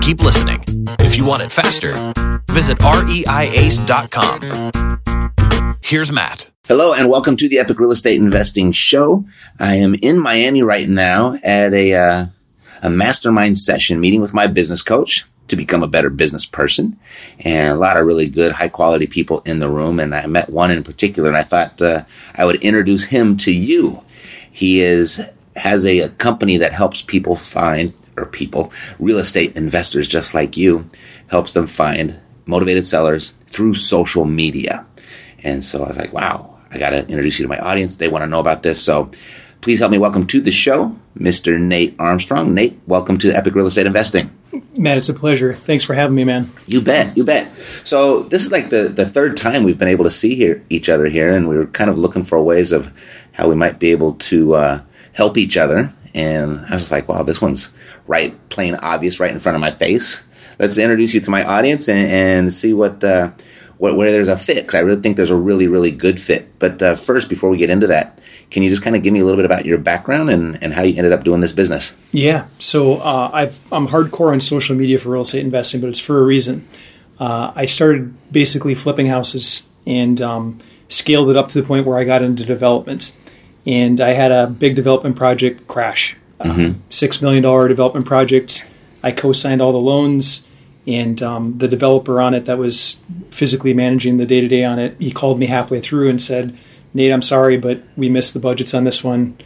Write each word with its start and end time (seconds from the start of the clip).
keep 0.00 0.22
listening. 0.22 0.64
If 1.00 1.16
you 1.16 1.24
want 1.24 1.42
it 1.42 1.52
faster, 1.52 1.94
visit 2.50 2.78
reiace.com. 2.78 4.40
Here's 5.82 6.12
Matt. 6.12 6.50
Hello 6.66 6.92
and 6.92 7.10
welcome 7.10 7.36
to 7.36 7.48
the 7.48 7.58
Epic 7.58 7.78
Real 7.78 7.90
Estate 7.90 8.20
Investing 8.20 8.70
Show. 8.72 9.24
I 9.58 9.74
am 9.74 9.96
in 10.02 10.20
Miami 10.20 10.62
right 10.62 10.88
now 10.88 11.34
at 11.42 11.74
a 11.74 11.94
uh, 11.94 12.26
a 12.82 12.88
mastermind 12.88 13.58
session 13.58 14.00
meeting 14.00 14.20
with 14.20 14.32
my 14.32 14.46
business 14.46 14.82
coach 14.82 15.26
to 15.48 15.56
become 15.56 15.82
a 15.82 15.88
better 15.88 16.10
business 16.10 16.46
person, 16.46 16.98
and 17.40 17.72
a 17.72 17.78
lot 17.78 17.96
of 17.96 18.06
really 18.06 18.28
good, 18.28 18.52
high 18.52 18.68
quality 18.68 19.06
people 19.06 19.40
in 19.40 19.58
the 19.58 19.68
room. 19.68 19.98
And 19.98 20.14
I 20.14 20.26
met 20.26 20.48
one 20.48 20.70
in 20.70 20.84
particular, 20.84 21.28
and 21.28 21.36
I 21.36 21.42
thought 21.42 21.82
uh, 21.82 22.04
I 22.36 22.44
would 22.44 22.62
introduce 22.62 23.06
him 23.06 23.36
to 23.38 23.52
you. 23.52 24.02
He 24.50 24.80
is 24.80 25.20
has 25.60 25.84
a, 25.86 26.00
a 26.00 26.08
company 26.08 26.56
that 26.56 26.72
helps 26.72 27.02
people 27.02 27.36
find 27.36 27.92
or 28.16 28.26
people 28.26 28.72
real 28.98 29.18
estate 29.18 29.56
investors 29.56 30.08
just 30.08 30.34
like 30.34 30.56
you 30.56 30.88
helps 31.28 31.52
them 31.52 31.66
find 31.66 32.18
motivated 32.46 32.84
sellers 32.84 33.30
through 33.46 33.74
social 33.74 34.24
media. 34.24 34.86
And 35.42 35.62
so 35.62 35.84
I 35.84 35.88
was 35.88 35.98
like, 35.98 36.12
wow, 36.12 36.58
I 36.70 36.78
got 36.78 36.90
to 36.90 37.00
introduce 37.00 37.38
you 37.38 37.44
to 37.44 37.48
my 37.48 37.58
audience. 37.58 37.96
They 37.96 38.08
want 38.08 38.22
to 38.22 38.26
know 38.26 38.40
about 38.40 38.62
this. 38.62 38.82
So 38.82 39.10
please 39.60 39.78
help 39.78 39.92
me 39.92 39.98
welcome 39.98 40.26
to 40.28 40.40
the 40.40 40.50
show, 40.50 40.96
Mr. 41.16 41.60
Nate 41.60 41.94
Armstrong. 41.98 42.54
Nate, 42.54 42.80
welcome 42.86 43.18
to 43.18 43.30
Epic 43.30 43.54
Real 43.54 43.66
Estate 43.66 43.86
Investing. 43.86 44.30
Matt, 44.76 44.98
it's 44.98 45.08
a 45.08 45.14
pleasure. 45.14 45.54
Thanks 45.54 45.84
for 45.84 45.94
having 45.94 46.16
me, 46.16 46.24
man. 46.24 46.50
You 46.66 46.80
bet, 46.80 47.16
you 47.16 47.24
bet. 47.24 47.48
So 47.84 48.22
this 48.24 48.44
is 48.44 48.50
like 48.50 48.70
the, 48.70 48.88
the 48.88 49.06
third 49.06 49.36
time 49.36 49.62
we've 49.62 49.78
been 49.78 49.88
able 49.88 50.04
to 50.04 50.10
see 50.10 50.34
here, 50.34 50.64
each 50.70 50.88
other 50.88 51.06
here, 51.06 51.32
and 51.32 51.48
we 51.48 51.56
were 51.56 51.66
kind 51.66 51.90
of 51.90 51.98
looking 51.98 52.24
for 52.24 52.42
ways 52.42 52.72
of 52.72 52.90
how 53.32 53.48
we 53.48 53.54
might 53.54 53.78
be 53.78 53.90
able 53.90 54.14
to 54.14 54.54
uh, 54.54 54.82
help 55.12 55.36
each 55.36 55.56
other. 55.56 55.92
And 56.14 56.64
I 56.66 56.74
was 56.74 56.90
like, 56.90 57.08
wow, 57.08 57.22
this 57.22 57.40
one's 57.40 57.72
right, 58.06 58.34
plain 58.48 58.74
obvious, 58.76 59.20
right 59.20 59.30
in 59.30 59.38
front 59.38 59.54
of 59.54 59.60
my 59.60 59.70
face. 59.70 60.22
Let's 60.58 60.76
introduce 60.76 61.14
you 61.14 61.20
to 61.20 61.30
my 61.30 61.44
audience 61.44 61.88
and, 61.88 62.10
and 62.10 62.54
see 62.54 62.72
what 62.72 63.02
uh, 63.02 63.30
where, 63.78 63.94
where 63.94 64.10
there's 64.10 64.28
a 64.28 64.36
fit. 64.36 64.56
Because 64.56 64.74
I 64.74 64.80
really 64.80 65.00
think 65.00 65.16
there's 65.16 65.30
a 65.30 65.36
really, 65.36 65.68
really 65.68 65.90
good 65.90 66.20
fit. 66.20 66.58
But 66.58 66.82
uh, 66.82 66.94
first, 66.96 67.28
before 67.28 67.48
we 67.48 67.56
get 67.56 67.70
into 67.70 67.86
that, 67.86 68.20
can 68.50 68.62
you 68.62 68.68
just 68.68 68.82
kind 68.82 68.96
of 68.96 69.02
give 69.02 69.12
me 69.12 69.20
a 69.20 69.24
little 69.24 69.38
bit 69.38 69.46
about 69.46 69.64
your 69.64 69.78
background 69.78 70.28
and, 70.28 70.62
and 70.62 70.74
how 70.74 70.82
you 70.82 70.96
ended 70.96 71.12
up 71.12 71.24
doing 71.24 71.40
this 71.40 71.52
business? 71.52 71.94
Yeah. 72.10 72.46
So 72.58 72.96
uh, 72.96 73.30
I've, 73.32 73.60
I'm 73.72 73.88
hardcore 73.88 74.32
on 74.32 74.40
social 74.40 74.76
media 74.76 74.98
for 74.98 75.10
real 75.10 75.22
estate 75.22 75.44
investing, 75.44 75.80
but 75.80 75.88
it's 75.88 76.00
for 76.00 76.18
a 76.18 76.22
reason. 76.22 76.68
Uh, 77.18 77.52
I 77.54 77.66
started 77.66 78.14
basically 78.32 78.74
flipping 78.74 79.06
houses 79.06 79.62
and 79.86 80.20
um, 80.20 80.58
scaled 80.88 81.30
it 81.30 81.36
up 81.36 81.48
to 81.48 81.60
the 81.60 81.66
point 81.66 81.86
where 81.86 81.96
I 81.96 82.04
got 82.04 82.22
into 82.22 82.44
development. 82.44 83.14
And 83.66 84.00
I 84.00 84.10
had 84.10 84.32
a 84.32 84.46
big 84.46 84.74
development 84.74 85.16
project 85.16 85.68
crash, 85.68 86.16
mm-hmm. 86.40 86.80
$6 86.88 87.22
million 87.22 87.68
development 87.68 88.06
project. 88.06 88.66
I 89.02 89.12
co 89.12 89.32
signed 89.32 89.60
all 89.60 89.72
the 89.72 89.78
loans 89.78 90.46
and 90.86 91.22
um, 91.22 91.58
the 91.58 91.68
developer 91.68 92.20
on 92.20 92.34
it 92.34 92.46
that 92.46 92.58
was 92.58 93.00
physically 93.30 93.74
managing 93.74 94.16
the 94.16 94.26
day 94.26 94.40
to 94.40 94.48
day 94.48 94.64
on 94.64 94.78
it, 94.78 94.96
he 94.98 95.10
called 95.10 95.38
me 95.38 95.46
halfway 95.46 95.80
through 95.80 96.08
and 96.08 96.20
said, 96.20 96.58
"Nate, 96.94 97.12
I'm 97.12 97.22
sorry, 97.22 97.56
but 97.56 97.82
we 97.96 98.08
missed 98.08 98.34
the 98.34 98.40
budgets 98.40 98.74
on 98.74 98.84
this 98.84 99.04
one. 99.04 99.36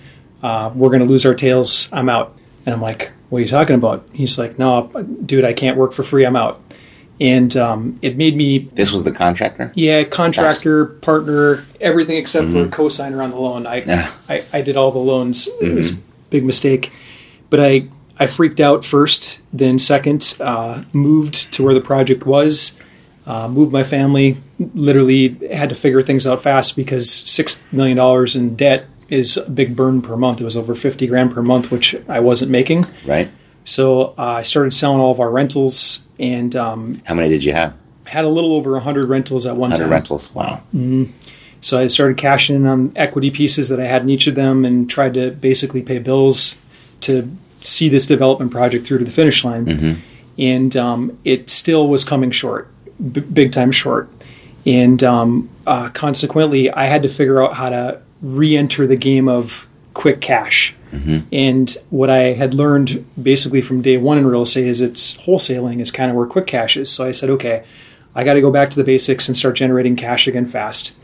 Uh, 0.42 0.70
we're 0.74 0.88
going 0.88 1.00
to 1.00 1.06
lose 1.06 1.26
our 1.26 1.34
tails. 1.34 1.88
I'm 1.92 2.08
out." 2.08 2.38
And 2.64 2.74
I'm 2.74 2.80
like, 2.80 3.12
"What 3.28 3.38
are 3.38 3.42
you 3.42 3.48
talking 3.48 3.74
about?" 3.74 4.08
He's 4.12 4.38
like, 4.38 4.58
"No, 4.58 4.90
dude, 5.26 5.44
I 5.44 5.52
can't 5.52 5.76
work 5.76 5.92
for 5.92 6.02
free. 6.02 6.24
I'm 6.24 6.36
out." 6.36 6.62
And 7.24 7.56
um, 7.56 7.98
it 8.02 8.18
made 8.18 8.36
me. 8.36 8.58
This 8.58 8.92
was 8.92 9.02
the 9.04 9.12
contractor. 9.12 9.72
Yeah, 9.74 10.04
contractor, 10.04 10.84
partner, 10.84 11.64
everything 11.80 12.18
except 12.18 12.48
mm-hmm. 12.48 12.64
for 12.64 12.76
co-signer 12.76 13.22
on 13.22 13.30
the 13.30 13.38
loan. 13.38 13.66
I, 13.66 13.76
yeah. 13.78 14.10
I, 14.28 14.44
I 14.52 14.60
did 14.60 14.76
all 14.76 14.90
the 14.90 14.98
loans. 14.98 15.48
Mm-hmm. 15.48 15.66
It 15.66 15.74
was 15.74 15.92
a 15.92 15.96
big 16.28 16.44
mistake, 16.44 16.92
but 17.48 17.60
I 17.60 17.88
I 18.18 18.26
freaked 18.26 18.60
out 18.60 18.84
first, 18.84 19.40
then 19.52 19.78
second, 19.78 20.36
uh, 20.38 20.84
moved 20.92 21.52
to 21.54 21.64
where 21.64 21.74
the 21.74 21.80
project 21.80 22.26
was, 22.26 22.78
uh, 23.26 23.48
moved 23.48 23.72
my 23.72 23.84
family. 23.84 24.36
Literally 24.74 25.28
had 25.48 25.70
to 25.70 25.74
figure 25.74 26.02
things 26.02 26.26
out 26.26 26.42
fast 26.42 26.76
because 26.76 27.10
six 27.10 27.62
million 27.72 27.96
dollars 27.96 28.36
in 28.36 28.54
debt 28.54 28.86
is 29.08 29.38
a 29.38 29.48
big 29.48 29.74
burn 29.74 30.02
per 30.02 30.16
month. 30.16 30.42
It 30.42 30.44
was 30.44 30.56
over 30.56 30.74
fifty 30.74 31.06
grand 31.06 31.32
per 31.32 31.42
month, 31.42 31.72
which 31.72 31.96
I 32.06 32.20
wasn't 32.20 32.50
making. 32.50 32.84
Right. 33.06 33.30
So 33.64 34.14
uh, 34.18 34.40
I 34.40 34.42
started 34.42 34.74
selling 34.74 35.00
all 35.00 35.10
of 35.10 35.20
our 35.20 35.30
rentals, 35.30 36.03
and 36.18 36.54
um, 36.56 36.94
how 37.04 37.14
many 37.14 37.28
did 37.28 37.44
you 37.44 37.52
have? 37.52 37.74
Had 38.06 38.24
a 38.24 38.28
little 38.28 38.54
over 38.54 38.78
hundred 38.80 39.06
rentals 39.08 39.46
at 39.46 39.52
one 39.52 39.70
100 39.70 39.76
time. 39.76 39.82
Hundred 39.84 39.94
rentals. 39.94 40.34
Wow. 40.34 40.62
Mm-hmm. 40.74 41.04
So 41.60 41.80
I 41.80 41.86
started 41.86 42.18
cashing 42.18 42.56
in 42.56 42.66
on 42.66 42.92
equity 42.96 43.30
pieces 43.30 43.70
that 43.70 43.80
I 43.80 43.86
had 43.86 44.02
in 44.02 44.10
each 44.10 44.26
of 44.26 44.34
them, 44.34 44.64
and 44.64 44.88
tried 44.88 45.14
to 45.14 45.30
basically 45.30 45.82
pay 45.82 45.98
bills 45.98 46.60
to 47.00 47.34
see 47.62 47.88
this 47.88 48.06
development 48.06 48.52
project 48.52 48.86
through 48.86 48.98
to 48.98 49.04
the 49.04 49.10
finish 49.10 49.44
line. 49.44 49.66
Mm-hmm. 49.66 50.00
And 50.38 50.76
um, 50.76 51.18
it 51.24 51.48
still 51.48 51.88
was 51.88 52.04
coming 52.04 52.30
short, 52.30 52.68
b- 53.12 53.20
big 53.20 53.52
time 53.52 53.72
short. 53.72 54.10
And 54.66 55.02
um, 55.02 55.48
uh, 55.66 55.90
consequently, 55.90 56.70
I 56.70 56.86
had 56.86 57.02
to 57.02 57.08
figure 57.08 57.42
out 57.42 57.54
how 57.54 57.70
to 57.70 58.00
re 58.20 58.56
enter 58.56 58.86
the 58.86 58.96
game 58.96 59.28
of 59.28 59.66
quick 59.94 60.20
cash. 60.20 60.74
Mm-hmm. 60.90 61.20
And 61.32 61.76
what 61.90 62.10
I 62.10 62.34
had 62.34 62.52
learned 62.54 63.04
basically 63.20 63.62
from 63.62 63.82
day 63.82 63.96
one 63.96 64.18
in 64.18 64.26
real 64.26 64.42
estate 64.42 64.68
is 64.68 64.80
it's 64.80 65.16
wholesaling 65.18 65.80
is 65.80 65.90
kind 65.90 66.10
of 66.10 66.16
where 66.16 66.26
quick 66.26 66.46
cash 66.46 66.76
is. 66.76 66.90
So 66.90 67.06
I 67.06 67.12
said, 67.12 67.30
okay, 67.30 67.64
I 68.14 68.24
got 68.24 68.34
to 68.34 68.40
go 68.40 68.50
back 68.50 68.70
to 68.70 68.76
the 68.76 68.84
basics 68.84 69.28
and 69.28 69.36
start 69.36 69.56
generating 69.56 69.96
cash 69.96 70.28
again 70.28 70.46
fast. 70.46 70.94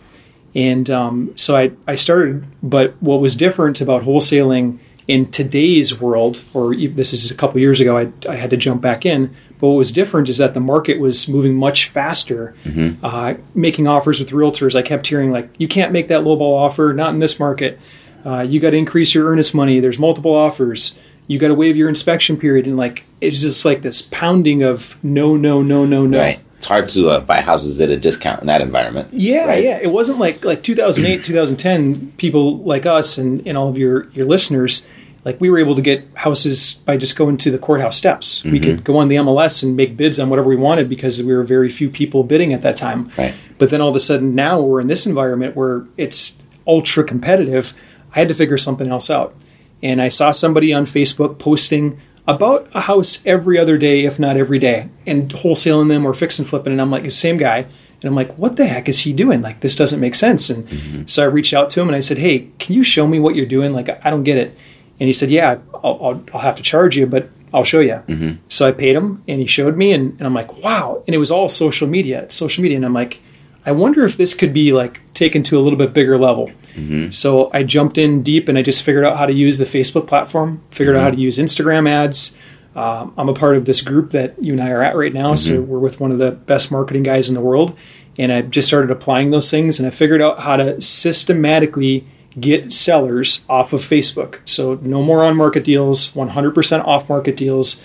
And 0.55 0.91
um, 0.91 1.33
so 1.37 1.57
I, 1.57 1.73
I 1.87 1.95
started, 1.95 2.45
but 2.63 2.95
what 3.01 3.21
was 3.21 3.37
different 3.37 3.81
about 3.81 4.03
wholesaling 4.03 4.79
in 5.07 5.31
today's 5.31 6.01
world, 6.01 6.43
or 6.55 6.75
this 6.75 7.13
is 7.13 7.31
a 7.31 7.35
couple 7.35 7.61
years 7.61 7.81
ago, 7.81 7.97
I, 7.97 8.13
I, 8.29 8.37
had 8.37 8.51
to 8.51 8.57
jump 8.57 8.81
back 8.81 9.05
in. 9.05 9.35
But 9.59 9.69
what 9.69 9.77
was 9.77 9.93
different 9.93 10.29
is 10.29 10.39
that 10.39 10.55
the 10.55 10.61
market 10.61 11.01
was 11.01 11.29
moving 11.29 11.55
much 11.55 11.89
faster, 11.89 12.55
mm-hmm. 12.65 13.05
uh, 13.05 13.35
making 13.55 13.89
offers 13.89 14.21
with 14.21 14.31
realtors. 14.31 14.75
I 14.77 14.83
kept 14.83 15.07
hearing 15.09 15.33
like, 15.33 15.51
"You 15.59 15.69
can't 15.69 15.93
make 15.93 16.09
that 16.09 16.23
lowball 16.23 16.57
offer, 16.57 16.93
not 16.95 17.13
in 17.13 17.19
this 17.19 17.41
market. 17.41 17.79
Uh, 18.25 18.41
you 18.41 18.61
got 18.61 18.71
to 18.71 18.77
increase 18.77 19.15
your 19.15 19.31
earnest 19.31 19.55
money. 19.55 19.81
There's 19.81 19.99
multiple 19.99 20.35
offers. 20.35 20.99
You 21.27 21.39
got 21.39 21.49
to 21.49 21.55
waive 21.55 21.77
your 21.77 21.89
inspection 21.89 22.37
period." 22.37 22.67
And 22.67 22.77
like, 22.77 23.05
it's 23.21 23.41
just 23.41 23.65
like 23.65 23.83
this 23.83 24.03
pounding 24.03 24.63
of 24.63 25.03
no, 25.05 25.37
no, 25.37 25.63
no, 25.63 25.85
no, 25.85 26.07
no. 26.07 26.19
Right 26.19 26.43
it's 26.61 26.67
hard 26.67 26.91
to 26.91 27.09
uh, 27.09 27.21
buy 27.21 27.41
houses 27.41 27.81
at 27.81 27.89
a 27.89 27.97
discount 27.97 28.43
in 28.43 28.47
that 28.49 28.61
environment. 28.61 29.09
Yeah, 29.15 29.47
right? 29.47 29.65
yeah. 29.65 29.79
It 29.81 29.91
wasn't 29.91 30.19
like 30.19 30.45
like 30.45 30.63
2008, 30.63 31.25
2010. 31.25 32.13
People 32.19 32.59
like 32.59 32.85
us 32.85 33.17
and, 33.17 33.47
and 33.47 33.57
all 33.57 33.71
of 33.71 33.79
your 33.79 34.11
your 34.11 34.27
listeners 34.27 34.87
like 35.25 35.41
we 35.41 35.49
were 35.49 35.59
able 35.59 35.75
to 35.75 35.83
get 35.83 36.05
houses 36.17 36.75
by 36.85 36.97
just 36.97 37.17
going 37.17 37.37
to 37.39 37.51
the 37.51 37.59
courthouse 37.59 37.97
steps. 37.97 38.45
We 38.45 38.61
could 38.61 38.85
go 38.85 38.99
on 38.99 39.09
the 39.09 39.17
MLS 39.17 39.63
and 39.63 39.77
make 39.77 39.97
bids 39.97 40.19
on 40.19 40.31
whatever 40.31 40.49
we 40.49 40.57
wanted 40.57 40.89
because 40.89 41.23
we 41.23 41.35
were 41.35 41.43
very 41.43 41.69
few 41.69 41.91
people 41.91 42.25
bidding 42.25 42.53
at 42.53 42.63
that 42.63 42.77
time. 42.77 43.11
Right. 43.19 43.35
But 43.59 43.71
then 43.71 43.81
all 43.81 43.91
of 43.91 43.97
a 43.97 44.01
sudden 44.01 44.35
now 44.35 44.61
we're 44.61 44.81
in 44.81 44.87
this 44.87 45.07
environment 45.07 45.57
where 45.57 45.87
it's 45.97 46.39
ultra 46.67 47.05
competitive. 47.05 47.75
I 48.15 48.19
had 48.19 48.29
to 48.29 48.35
figure 48.35 48.59
something 48.59 48.89
else 48.89 49.11
out. 49.11 49.35
And 49.83 50.01
I 50.03 50.09
saw 50.09 50.31
somebody 50.31 50.73
on 50.73 50.85
Facebook 50.85 51.39
posting 51.39 52.01
about 52.27 52.69
a 52.75 52.83
house 52.83 53.25
every 53.27 53.59
other 53.59 53.79
day, 53.79 54.05
if 54.05 54.19
not 54.19 54.37
every 54.37 54.59
day, 54.59 54.89
and 55.07 55.31
wholesaling 55.31 55.89
them 55.89 56.07
or 56.07 56.15
fix 56.15 56.39
and 56.39 56.47
flipping. 56.47 56.73
And 56.73 56.81
I'm 56.81 56.91
like, 56.91 57.05
the 57.05 57.11
same 57.11 57.39
guy. 57.39 57.67
And 58.03 58.05
I'm 58.05 58.15
like, 58.15 58.35
what 58.37 58.57
the 58.57 58.67
heck 58.67 58.89
is 58.89 59.01
he 59.01 59.13
doing? 59.13 59.43
Like, 59.43 59.61
this 59.61 59.77
doesn't 59.77 60.01
make 60.01 60.15
sense. 60.15 60.49
And 60.49 60.69
mm-hmm. 60.69 61.03
so 61.07 61.23
I 61.23 61.27
reached 61.27 61.55
out 61.55 61.71
to 61.71 61.81
him 61.81 61.89
and 61.89 61.97
I 61.97 62.01
said, 62.01 62.19
hey, 62.19 62.49
can 62.59 62.75
you 62.75 62.83
show 62.83 63.07
me 63.07 63.21
what 63.21 63.35
you're 63.35 63.47
doing? 63.47 63.73
Like, 63.73 63.89
I 64.05 64.11
don't 64.11 64.25
get 64.25 64.39
it. 64.39 64.57
And 64.99 65.07
he 65.07 65.13
said, 65.13 65.31
yeah, 65.31 65.59
I'll, 65.83 65.99
I'll, 66.03 66.25
I'll 66.35 66.41
have 66.41 66.57
to 66.57 66.63
charge 66.63 66.97
you, 66.97 67.07
but 67.07 67.31
I'll 67.53 67.65
show 67.65 67.81
you. 67.81 68.03
Mm-hmm. 68.07 68.37
So 68.49 68.69
I 68.69 68.73
paid 68.73 68.95
him 68.95 69.23
and 69.27 69.41
he 69.41 69.47
showed 69.47 69.77
me, 69.77 69.93
and, 69.93 70.13
and 70.13 70.23
I'm 70.23 70.35
like, 70.35 70.63
wow. 70.63 71.03
And 71.07 71.15
it 71.15 71.19
was 71.19 71.31
all 71.31 71.49
social 71.49 71.89
media, 71.89 72.31
social 72.31 72.63
media. 72.63 72.77
And 72.77 72.85
I'm 72.85 72.95
like, 72.95 73.21
I 73.71 73.73
wonder 73.73 74.05
if 74.05 74.17
this 74.17 74.35
could 74.35 74.53
be 74.53 74.73
like 74.73 75.01
taken 75.15 75.45
to 75.45 75.57
a 75.57 75.63
little 75.63 75.79
bit 75.79 75.93
bigger 75.93 76.19
level. 76.19 76.49
Mm-hmm. 76.75 77.11
So 77.11 77.53
I 77.55 77.63
jumped 77.63 77.99
in 77.99 78.21
deep 78.25 78.49
and 78.49 78.59
I 78.59 78.63
just 78.63 78.83
figured 78.83 79.05
out 79.05 79.17
how 79.17 79.27
to 79.27 79.33
use 79.33 79.59
the 79.59 79.65
Facebook 79.65 80.09
platform, 80.09 80.61
figured 80.73 80.97
out 80.97 81.03
how 81.03 81.11
to 81.11 81.13
mm-hmm. 81.13 81.23
use 81.23 81.39
Instagram 81.39 81.89
ads. 81.89 82.37
Um, 82.75 83.15
I'm 83.17 83.29
a 83.29 83.33
part 83.33 83.57
of 83.57 83.67
this 83.67 83.81
group 83.81 84.11
that 84.11 84.43
you 84.43 84.55
and 84.55 84.61
I 84.61 84.73
are 84.73 84.83
at 84.83 84.97
right 84.97 85.15
now. 85.15 85.37
So 85.37 85.55
mm-hmm. 85.55 85.71
we're 85.71 85.79
with 85.79 86.01
one 86.01 86.11
of 86.11 86.19
the 86.19 86.33
best 86.33 86.73
marketing 86.73 87.05
guys 87.05 87.29
in 87.29 87.37
the 87.37 87.41
world. 87.41 87.79
And 88.19 88.33
I 88.33 88.43
just 88.43 88.67
started 88.67 88.91
applying 88.91 89.31
those 89.31 89.49
things 89.53 89.79
and 89.79 89.87
I 89.87 89.91
figured 89.91 90.21
out 90.21 90.41
how 90.41 90.57
to 90.57 90.81
systematically 90.81 92.09
get 92.41 92.73
sellers 92.73 93.45
off 93.49 93.73
of 93.73 93.83
Facebook. 93.83 94.41
So 94.47 94.81
no 94.83 95.01
more 95.01 95.25
on 95.25 95.37
market 95.37 95.63
deals, 95.63 96.11
100% 96.11 96.85
off 96.85 97.09
market 97.09 97.37
deals. 97.37 97.81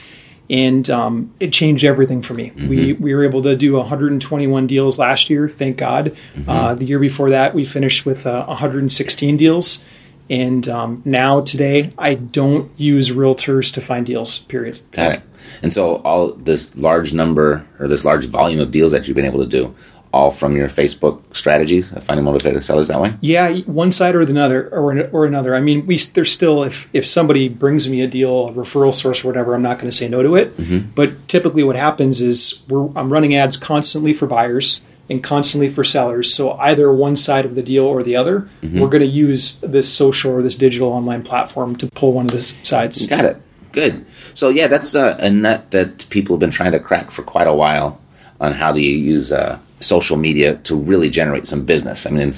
And 0.50 0.88
um, 0.92 1.33
it 1.39 1.51
changed 1.51 1.83
everything 1.83 2.21
for 2.21 2.36
me. 2.36 2.51
We, 2.51 2.94
we 2.94 3.15
were 3.15 3.24
able 3.24 3.42
to 3.42 3.56
do 3.56 3.74
121 3.74 4.68
deals 4.68 5.00
last 5.00 5.30
year, 5.30 5.50
thank 5.50 5.77
God. 5.77 6.15
Uh, 6.47 6.75
the 6.75 6.86
year 6.86 7.00
before 7.00 7.31
that, 7.31 7.56
we 7.56 7.65
finished 7.65 8.06
with 8.06 8.27
uh, 8.27 8.45
116 8.45 9.38
deals. 9.38 9.83
And 10.30 10.68
um, 10.68 11.01
now, 11.06 11.42
today, 11.42 11.92
I 11.97 12.15
don't 12.15 12.71
use 12.77 13.12
realtors 13.12 13.74
to 13.74 13.81
find 13.81 14.06
deals, 14.06 14.39
period. 14.39 14.80
Got 14.92 15.13
it. 15.13 15.21
And 15.62 15.71
so 15.71 15.97
all 15.97 16.31
this 16.31 16.75
large 16.75 17.13
number 17.13 17.68
or 17.80 17.88
this 17.88 18.03
large 18.03 18.25
volume 18.25 18.59
of 18.59 18.71
deals 18.71 18.91
that 18.91 19.07
you've 19.07 19.15
been 19.15 19.25
able 19.25 19.39
to 19.39 19.45
do, 19.45 19.75
all 20.15 20.31
from 20.31 20.56
your 20.56 20.69
Facebook 20.69 21.21
strategies 21.35 21.91
of 21.91 22.01
finding 22.01 22.23
motivated 22.23 22.63
sellers 22.63 22.88
that 22.88 23.01
way. 23.01 23.13
Yeah, 23.19 23.53
one 23.65 23.91
side 23.91 24.15
or 24.15 24.23
the 24.23 24.41
other, 24.41 24.69
or 24.69 25.09
or 25.09 25.25
another. 25.25 25.53
I 25.53 25.59
mean, 25.59 25.85
we 25.85 25.97
there's 25.97 26.31
still 26.31 26.63
if 26.63 26.89
if 26.94 27.06
somebody 27.06 27.50
brings 27.50 27.89
me 27.89 28.01
a 28.01 28.07
deal, 28.07 28.47
a 28.47 28.53
referral 28.53 28.94
source, 28.94 29.25
or 29.25 29.27
whatever, 29.27 29.53
I'm 29.53 29.62
not 29.62 29.77
going 29.77 29.91
to 29.91 29.95
say 29.95 30.07
no 30.07 30.23
to 30.23 30.35
it. 30.35 30.95
But 30.95 31.27
typically, 31.27 31.63
what 31.63 31.75
happens 31.75 32.21
is 32.21 32.62
we're 32.69 32.88
I'm 32.95 33.12
running 33.12 33.35
ads 33.35 33.57
constantly 33.57 34.13
for 34.13 34.25
buyers 34.25 34.85
and 35.09 35.21
constantly 35.21 35.69
for 35.69 35.83
sellers. 35.83 36.33
So 36.33 36.53
either 36.53 36.91
one 36.91 37.17
side 37.17 37.45
of 37.45 37.56
the 37.56 37.62
deal 37.62 37.83
or 37.83 38.01
the 38.01 38.15
other, 38.15 38.50
we're 38.63 38.88
going 38.88 39.01
to 39.01 39.07
use 39.07 39.56
this 39.56 39.94
social 39.94 40.31
or 40.31 40.41
this 40.41 40.56
digital 40.57 40.89
online 40.89 41.23
platform 41.23 41.75
to 41.75 41.88
pull 41.91 42.13
one 42.13 42.25
of 42.25 42.31
the 42.31 42.39
sides. 42.41 43.06
Got 43.06 43.25
it. 43.25 43.38
Good. 43.73 44.06
So 44.33 44.47
yeah, 44.50 44.67
that's 44.67 44.95
a, 44.95 45.17
a 45.19 45.29
nut 45.29 45.71
that 45.71 46.09
people 46.09 46.35
have 46.35 46.39
been 46.39 46.51
trying 46.51 46.71
to 46.71 46.79
crack 46.79 47.12
for 47.12 47.21
quite 47.21 47.47
a 47.47 47.53
while 47.53 48.00
on 48.39 48.53
how 48.53 48.71
do 48.71 48.81
you 48.81 48.95
use 48.97 49.31
uh, 49.31 49.59
social 49.80 50.18
media 50.18 50.56
to 50.56 50.75
really 50.75 51.10
generate 51.10 51.45
some 51.45 51.66
business. 51.66 52.06
I 52.06 52.10
mean, 52.10 52.33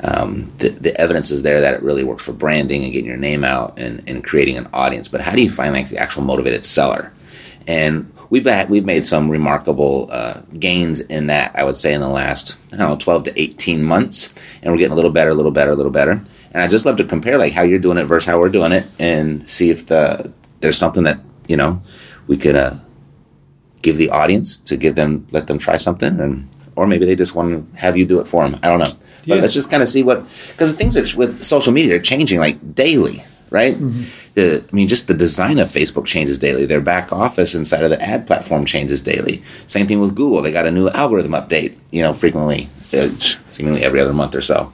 um, 0.00 0.52
the, 0.58 0.68
the 0.70 1.00
evidence 1.00 1.30
is 1.30 1.42
there 1.42 1.60
that 1.60 1.74
it 1.74 1.82
really 1.82 2.04
works 2.04 2.24
for 2.24 2.32
branding 2.32 2.84
and 2.84 2.92
getting 2.92 3.08
your 3.08 3.16
name 3.16 3.44
out 3.44 3.78
and, 3.78 4.02
and 4.06 4.22
creating 4.22 4.56
an 4.56 4.68
audience. 4.72 5.08
But 5.08 5.20
how 5.20 5.34
do 5.34 5.42
you 5.42 5.50
find 5.50 5.74
like 5.74 5.88
the 5.88 5.98
actual 5.98 6.22
motivated 6.22 6.64
seller? 6.64 7.12
And 7.66 8.12
we've 8.30 8.44
had, 8.44 8.70
we've 8.70 8.84
made 8.84 9.04
some 9.04 9.28
remarkable 9.28 10.08
uh, 10.10 10.40
gains 10.58 11.00
in 11.00 11.26
that. 11.26 11.56
I 11.56 11.64
would 11.64 11.76
say 11.76 11.92
in 11.92 12.00
the 12.00 12.08
last 12.08 12.56
I 12.72 12.76
don't 12.76 12.90
know 12.90 12.96
twelve 12.96 13.24
to 13.24 13.40
eighteen 13.40 13.82
months, 13.82 14.32
and 14.62 14.72
we're 14.72 14.78
getting 14.78 14.92
a 14.92 14.96
little 14.96 15.10
better, 15.10 15.30
a 15.30 15.34
little 15.34 15.50
better, 15.50 15.72
a 15.72 15.74
little 15.74 15.92
better. 15.92 16.22
And 16.52 16.62
I 16.62 16.68
just 16.68 16.86
love 16.86 16.96
to 16.98 17.04
compare 17.04 17.38
like 17.38 17.52
how 17.52 17.62
you're 17.62 17.80
doing 17.80 17.98
it 17.98 18.04
versus 18.04 18.26
how 18.26 18.38
we're 18.38 18.48
doing 18.48 18.72
it, 18.72 18.88
and 19.00 19.48
see 19.50 19.70
if 19.70 19.86
the 19.86 20.32
there's 20.60 20.78
something 20.78 21.02
that 21.02 21.18
you 21.48 21.56
know 21.56 21.82
we 22.28 22.36
could 22.36 22.54
uh, 22.54 22.74
give 23.82 23.96
the 23.96 24.10
audience 24.10 24.56
to 24.58 24.76
give 24.76 24.94
them 24.94 25.26
let 25.32 25.48
them 25.48 25.58
try 25.58 25.76
something, 25.76 26.20
and 26.20 26.48
or 26.76 26.86
maybe 26.86 27.04
they 27.06 27.16
just 27.16 27.34
want 27.34 27.50
to 27.72 27.78
have 27.78 27.96
you 27.96 28.04
do 28.06 28.20
it 28.20 28.26
for 28.26 28.42
them. 28.48 28.58
I 28.62 28.68
don't 28.68 28.78
know, 28.78 28.84
but 29.26 29.34
Yeah. 29.36 29.40
let's 29.42 29.54
just 29.54 29.70
kind 29.70 29.82
of 29.82 29.88
see 29.88 30.02
what 30.02 30.24
because 30.52 30.74
things 30.74 30.96
are 30.96 31.18
with 31.18 31.42
social 31.42 31.72
media 31.72 31.96
are 31.96 32.00
changing 32.00 32.38
like 32.38 32.74
daily, 32.74 33.24
right? 33.50 33.76
The, 34.34 34.62
I 34.70 34.74
mean, 34.76 34.86
just 34.86 35.06
the 35.08 35.14
design 35.14 35.58
of 35.58 35.68
Facebook 35.68 36.04
changes 36.04 36.36
daily. 36.38 36.66
Their 36.66 36.82
back 36.82 37.12
office 37.12 37.54
inside 37.54 37.82
of 37.84 37.90
the 37.90 38.00
ad 38.02 38.26
platform 38.26 38.66
changes 38.66 39.00
daily. 39.00 39.42
Same 39.66 39.86
thing 39.86 39.98
with 40.00 40.14
Google; 40.14 40.42
they 40.42 40.52
got 40.52 40.66
a 40.66 40.70
new 40.70 40.88
algorithm 40.90 41.32
update, 41.32 41.74
you 41.90 42.02
know, 42.02 42.12
frequently, 42.12 42.68
uh, 42.92 43.08
seemingly 43.48 43.82
every 43.82 43.98
other 44.00 44.12
month 44.12 44.34
or 44.34 44.42
so. 44.42 44.72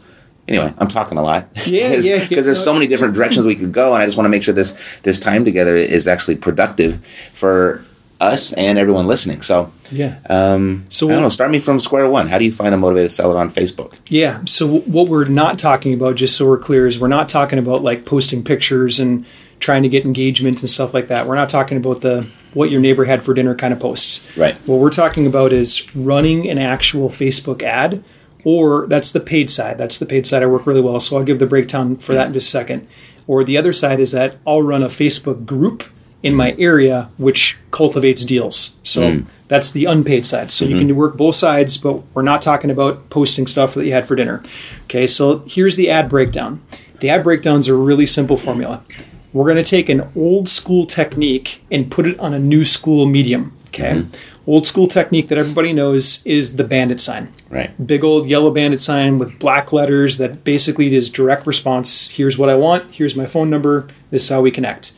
Anyway, 0.49 0.75
I'm 0.79 0.89
talking 0.89 1.17
a 1.17 1.23
lot. 1.23 1.47
Yeah, 1.67 1.91
Because 1.91 2.05
yeah, 2.11 2.27
yeah. 2.29 2.41
there's 2.41 2.63
so 2.63 2.75
many 2.75 2.89
different 2.89 3.15
directions 3.15 3.47
we 3.47 3.55
could 3.55 3.71
go, 3.73 3.95
and 3.95 4.03
I 4.03 4.07
just 4.07 4.17
want 4.19 4.25
to 4.25 4.29
make 4.31 4.43
sure 4.43 4.53
this 4.53 4.77
this 5.05 5.21
time 5.21 5.45
together 5.45 5.77
is 5.77 6.09
actually 6.09 6.35
productive 6.35 7.07
for 7.33 7.85
us 8.23 8.53
and 8.53 8.79
everyone 8.79 9.07
listening. 9.07 9.43
So, 9.43 9.71
Yeah. 9.91 10.15
um, 10.31 10.85
So- 10.89 11.09
I 11.11 11.13
don't 11.15 11.23
know. 11.23 11.29
Start 11.29 11.51
me 11.51 11.59
from 11.59 11.81
square 11.81 12.09
one. 12.09 12.29
How 12.29 12.39
do 12.39 12.45
you 12.45 12.53
find 12.53 12.75
a 12.75 12.79
motivated 12.79 13.11
seller 13.11 13.37
on 13.37 13.51
Facebook? 13.51 13.95
Yeah. 14.09 14.39
So 14.47 14.67
what 14.67 15.09
we're 15.09 15.25
not 15.25 15.59
talking 15.59 15.93
about, 15.93 16.15
just 16.17 16.37
so 16.37 16.47
we're 16.47 16.59
clear, 16.59 16.87
is 16.87 16.99
we're 17.01 17.09
not 17.09 17.29
talking 17.29 17.59
about 17.59 17.83
like 17.83 18.05
posting 18.07 18.43
pictures 18.43 19.01
and 19.01 19.25
trying 19.61 19.83
to 19.83 19.89
get 19.89 20.05
engagement 20.05 20.61
and 20.61 20.71
stuff 20.71 20.93
like 20.95 21.09
that. 21.09 21.27
We're 21.27 21.35
not 21.37 21.49
talking 21.49 21.77
about 21.77 22.01
the 22.01 22.27
what 22.55 22.71
your 22.71 22.81
neighbor 22.81 23.05
had 23.07 23.25
for 23.25 23.33
dinner 23.33 23.55
kind 23.55 23.73
of 23.73 23.81
posts. 23.81 24.23
Right. 24.37 24.55
What 24.67 24.79
we're 24.79 24.91
talking 24.91 25.27
about 25.27 25.53
is 25.55 25.87
running 25.95 26.51
an 26.51 26.59
actual 26.59 27.09
Facebook 27.09 27.63
ad, 27.63 28.05
or 28.45 28.87
that's 28.89 29.13
the 29.13 29.21
paid 29.21 29.49
side. 29.49 29.79
That's 29.79 29.99
the 29.99 30.05
paid 30.07 30.27
side 30.27 30.43
I 30.43 30.47
work 30.47 30.67
really 30.67 30.83
well. 30.83 31.01
So 31.01 31.17
I'll 31.17 31.25
give 31.25 31.39
the 31.39 31.47
breakdown 31.47 31.97
for 31.97 32.13
that 32.15 32.27
in 32.27 32.33
just 32.35 32.49
a 32.49 32.51
second. 32.51 32.87
Or 33.27 33.43
the 33.45 33.57
other 33.57 33.73
side 33.73 34.01
is 34.01 34.13
that 34.13 34.35
I'll 34.47 34.63
run 34.63 34.83
a 34.83 34.89
Facebook 34.89 35.47
group 35.47 35.85
in 36.23 36.35
my 36.35 36.55
area 36.59 37.11
which 37.19 37.59
cultivates 37.71 38.25
deals. 38.25 38.77
So 38.83 39.13
hmm. 39.13 39.21
that's 39.49 39.73
the 39.73 39.87
unpaid 39.87 40.25
side. 40.25 40.53
So 40.53 40.65
you 40.65 40.77
mm-hmm. 40.77 40.89
can 40.89 40.97
work 40.97 41.17
both 41.17 41.35
sides, 41.35 41.77
but 41.77 42.03
we're 42.15 42.23
not 42.23 42.43
talking 42.43 42.71
about 42.71 43.11
posting 43.11 43.47
stuff 43.47 43.75
that 43.75 43.85
you 43.85 43.93
had 43.93 44.07
for 44.07 44.17
dinner. 44.17 44.43
Okay, 44.85 45.07
so 45.07 45.39
here's 45.47 45.77
the 45.77 45.91
ad 45.91 46.09
breakdown. 46.09 46.63
The 47.01 47.11
ad 47.11 47.25
breakdowns 47.25 47.69
are 47.69 47.75
a 47.75 47.79
really 47.79 48.07
simple 48.07 48.37
formula. 48.37 48.85
We're 49.33 49.45
going 49.45 49.63
to 49.63 49.69
take 49.69 49.89
an 49.89 50.09
old 50.15 50.49
school 50.49 50.87
technique 50.87 51.65
and 51.71 51.91
put 51.91 52.07
it 52.07 52.19
on 52.21 52.35
a 52.35 52.39
new 52.39 52.65
school 52.65 53.07
medium. 53.07 53.57
Okay. 53.69 53.95
Mm-hmm. 53.95 54.17
Old 54.47 54.67
school 54.67 54.89
technique 54.89 55.29
that 55.29 55.39
everybody 55.39 55.73
knows 55.73 56.21
is 56.25 56.57
the 56.57 56.65
bandit 56.65 57.01
sign 57.01 57.29
Right. 57.49 57.71
big 57.87 58.03
old 58.03 58.27
yellow 58.27 58.51
bandit 58.51 58.81
sign 58.81 59.19
with 59.19 59.39
black 59.39 59.73
letters 59.73 60.19
that 60.19 60.43
basically 60.43 60.93
is 60.95 61.11
direct 61.11 61.47
response. 61.47 62.09
Here's 62.09 62.37
what 62.39 62.49
I 62.49 62.57
want. 62.57 62.93
Here's 62.93 63.15
my 63.15 63.27
phone 63.27 63.51
number. 63.51 63.87
This 64.11 64.25
is 64.25 64.29
how 64.31 64.41
we 64.41 64.51
connect. 64.51 64.95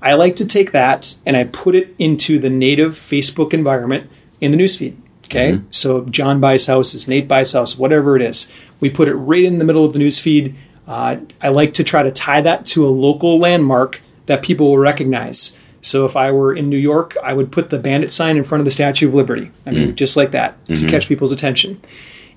I 0.00 0.14
like 0.14 0.36
to 0.36 0.46
take 0.46 0.72
that 0.72 1.16
and 1.26 1.36
I 1.36 1.44
put 1.44 1.74
it 1.74 1.94
into 1.98 2.38
the 2.38 2.48
native 2.48 2.92
Facebook 2.92 3.52
environment 3.52 4.08
in 4.40 4.52
the 4.52 4.58
newsfeed. 4.58 4.94
Okay. 5.26 5.60
So 5.70 6.06
John 6.06 6.40
buys 6.40 6.66
houses, 6.66 7.06
Nate 7.06 7.28
buys 7.28 7.52
house, 7.52 7.76
whatever 7.76 8.16
it 8.16 8.22
is. 8.22 8.50
We 8.80 8.88
put 8.88 9.08
it 9.08 9.14
right 9.14 9.44
in 9.44 9.58
the 9.58 9.64
middle 9.66 9.84
of 9.84 9.92
the 9.92 9.98
newsfeed. 9.98 10.54
Uh, 10.86 11.16
I 11.42 11.48
like 11.48 11.74
to 11.74 11.84
try 11.84 12.02
to 12.02 12.10
tie 12.10 12.40
that 12.40 12.64
to 12.66 12.86
a 12.86 12.88
local 12.88 13.38
landmark 13.38 14.00
that 14.24 14.40
people 14.42 14.68
will 14.70 14.78
recognize. 14.78 15.54
So 15.88 16.04
if 16.04 16.16
I 16.16 16.30
were 16.30 16.54
in 16.54 16.68
New 16.68 16.78
York, 16.78 17.16
I 17.22 17.32
would 17.32 17.50
put 17.50 17.70
the 17.70 17.78
bandit 17.78 18.12
sign 18.12 18.36
in 18.36 18.44
front 18.44 18.60
of 18.60 18.64
the 18.64 18.70
Statue 18.70 19.08
of 19.08 19.14
Liberty. 19.14 19.50
I 19.66 19.70
mean, 19.70 19.92
mm. 19.92 19.94
just 19.94 20.16
like 20.16 20.32
that 20.32 20.64
to 20.66 20.74
mm-hmm. 20.74 20.88
catch 20.88 21.08
people's 21.08 21.32
attention. 21.32 21.80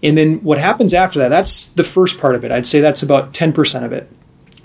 And 0.03 0.17
then 0.17 0.37
what 0.41 0.57
happens 0.57 0.93
after 0.93 1.19
that, 1.19 1.29
that's 1.29 1.67
the 1.67 1.83
first 1.83 2.19
part 2.19 2.35
of 2.35 2.43
it. 2.43 2.51
I'd 2.51 2.65
say 2.65 2.81
that's 2.81 3.03
about 3.03 3.33
10% 3.33 3.83
of 3.83 3.93
it. 3.93 4.09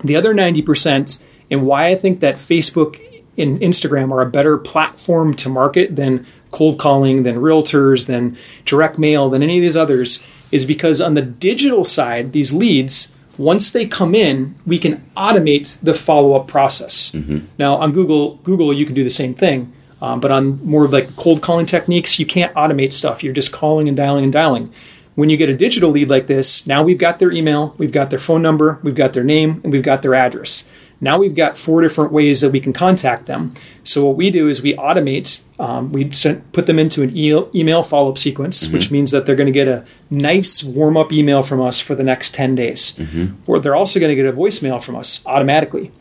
The 0.02 0.16
other 0.16 0.34
90%, 0.34 1.22
and 1.50 1.66
why 1.66 1.88
I 1.88 1.94
think 1.94 2.20
that 2.20 2.36
Facebook 2.36 3.00
and 3.36 3.58
Instagram 3.60 4.12
are 4.12 4.22
a 4.22 4.30
better 4.30 4.56
platform 4.56 5.34
to 5.34 5.48
market 5.48 5.96
than 5.96 6.26
cold 6.50 6.78
calling, 6.78 7.22
than 7.22 7.36
realtors, 7.36 8.06
than 8.06 8.36
direct 8.64 8.98
mail, 8.98 9.28
than 9.28 9.42
any 9.42 9.58
of 9.58 9.62
these 9.62 9.76
others, 9.76 10.24
is 10.50 10.64
because 10.64 11.00
on 11.00 11.14
the 11.14 11.22
digital 11.22 11.84
side, 11.84 12.32
these 12.32 12.54
leads, 12.54 13.14
once 13.38 13.72
they 13.72 13.86
come 13.86 14.14
in, 14.14 14.54
we 14.66 14.78
can 14.78 14.96
automate 15.16 15.78
the 15.80 15.94
follow-up 15.94 16.46
process. 16.48 17.12
Now 17.58 17.76
on 17.76 17.92
Google, 17.92 18.36
Google, 18.44 18.72
you 18.72 18.84
can 18.86 18.94
do 18.94 19.04
the 19.04 19.10
same 19.10 19.34
thing. 19.34 19.72
Um, 20.02 20.20
but 20.20 20.30
on 20.30 20.62
more 20.64 20.84
of 20.84 20.92
like 20.92 21.14
cold 21.16 21.40
calling 21.40 21.64
techniques, 21.64 22.18
you 22.18 22.26
can't 22.26 22.52
automate 22.54 22.92
stuff. 22.92 23.24
You're 23.24 23.32
just 23.32 23.52
calling 23.52 23.88
and 23.88 23.96
dialing 23.96 24.24
and 24.24 24.32
dialing. 24.32 24.72
When 25.14 25.30
you 25.30 25.38
get 25.38 25.48
a 25.48 25.56
digital 25.56 25.90
lead 25.90 26.10
like 26.10 26.26
this, 26.26 26.66
now 26.66 26.82
we've 26.82 26.98
got 26.98 27.18
their 27.18 27.32
email, 27.32 27.74
we've 27.78 27.92
got 27.92 28.10
their 28.10 28.18
phone 28.18 28.42
number, 28.42 28.78
we've 28.82 28.94
got 28.94 29.14
their 29.14 29.24
name, 29.24 29.62
and 29.64 29.72
we've 29.72 29.82
got 29.82 30.02
their 30.02 30.14
address. 30.14 30.68
Now 31.00 31.18
we've 31.18 31.34
got 31.34 31.58
four 31.58 31.82
different 31.82 32.10
ways 32.12 32.40
that 32.40 32.50
we 32.50 32.60
can 32.60 32.72
contact 32.72 33.26
them. 33.26 33.52
So 33.84 34.04
what 34.06 34.16
we 34.16 34.30
do 34.30 34.48
is 34.48 34.62
we 34.62 34.74
automate. 34.74 35.42
Um, 35.58 35.92
we 35.92 36.10
send, 36.12 36.50
put 36.52 36.66
them 36.66 36.78
into 36.78 37.02
an 37.02 37.14
e- 37.16 37.38
email 37.54 37.82
follow-up 37.82 38.18
sequence, 38.18 38.68
which 38.70 38.90
means 38.90 39.10
that 39.10 39.26
they're 39.26 39.36
going 39.36 39.46
to 39.46 39.52
get 39.52 39.68
a 39.68 39.84
nice 40.10 40.64
warm-up 40.64 41.12
email 41.12 41.42
from 41.42 41.60
us 41.60 41.80
for 41.80 41.94
the 41.94 42.02
next 42.02 42.34
10 42.34 42.54
days. 42.54 42.98
Or 43.46 43.58
they're 43.58 43.76
also 43.76 44.00
going 44.00 44.16
to 44.16 44.20
get 44.22 44.26
a 44.26 44.32
voicemail 44.32 44.82
from 44.82 44.96
us 44.96 45.22
automatically. 45.26 45.92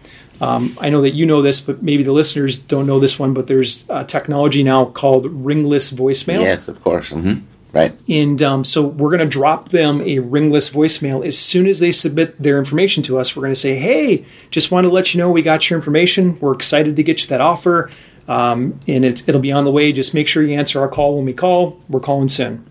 Um, 0.42 0.76
I 0.82 0.90
know 0.90 1.02
that 1.02 1.14
you 1.14 1.26
know 1.26 1.42
this, 1.42 1.62
but 1.62 1.82
maybe 1.84 2.04
the 2.04 2.12
listeners 2.12 2.58
don't 2.58 2.86
know 2.88 3.00
this 3.00 3.18
one. 3.20 3.34
But 3.34 3.48
there's 3.48 3.86
a 3.90 4.04
technology 4.04 4.64
now 4.64 4.86
called 4.86 5.26
ringless 5.28 5.94
voicemail. 5.94 6.42
Yes, 6.42 6.68
of 6.68 6.82
course. 6.84 7.12
hmm 7.12 7.40
Right. 7.76 7.94
And 8.08 8.42
um, 8.42 8.64
so 8.64 8.82
we're 8.88 9.10
going 9.10 9.20
to 9.20 9.26
drop 9.26 9.70
them 9.70 10.00
a 10.00 10.20
ringless 10.20 10.72
voicemail 10.72 11.28
as 11.28 11.38
soon 11.38 11.68
as 11.68 11.80
they 11.80 11.92
submit 11.92 12.42
their 12.42 12.58
information 12.58 13.04
to 13.04 13.20
us. 13.20 13.36
We're 13.36 13.42
going 13.42 13.54
to 13.54 13.60
say, 13.60 13.76
"Hey, 13.78 14.24
just 14.50 14.72
want 14.72 14.86
to 14.86 14.90
let 14.90 15.14
you 15.14 15.18
know 15.20 15.30
we 15.30 15.42
got 15.42 15.70
your 15.70 15.78
information. 15.78 16.40
We're 16.40 16.54
excited 16.54 16.96
to 16.96 17.04
get 17.04 17.22
you 17.22 17.28
that 17.28 17.42
offer, 17.42 17.90
um, 18.30 18.80
and 18.88 19.04
it's, 19.04 19.28
it'll 19.28 19.42
be 19.42 19.52
on 19.52 19.66
the 19.66 19.72
way. 19.72 19.92
Just 19.92 20.14
make 20.14 20.30
sure 20.30 20.42
you 20.42 20.58
answer 20.58 20.80
our 20.80 20.88
call 20.88 21.18
when 21.18 21.26
we 21.26 21.34
call. 21.34 21.78
We're 21.90 22.00
calling 22.00 22.30
soon." 22.30 22.66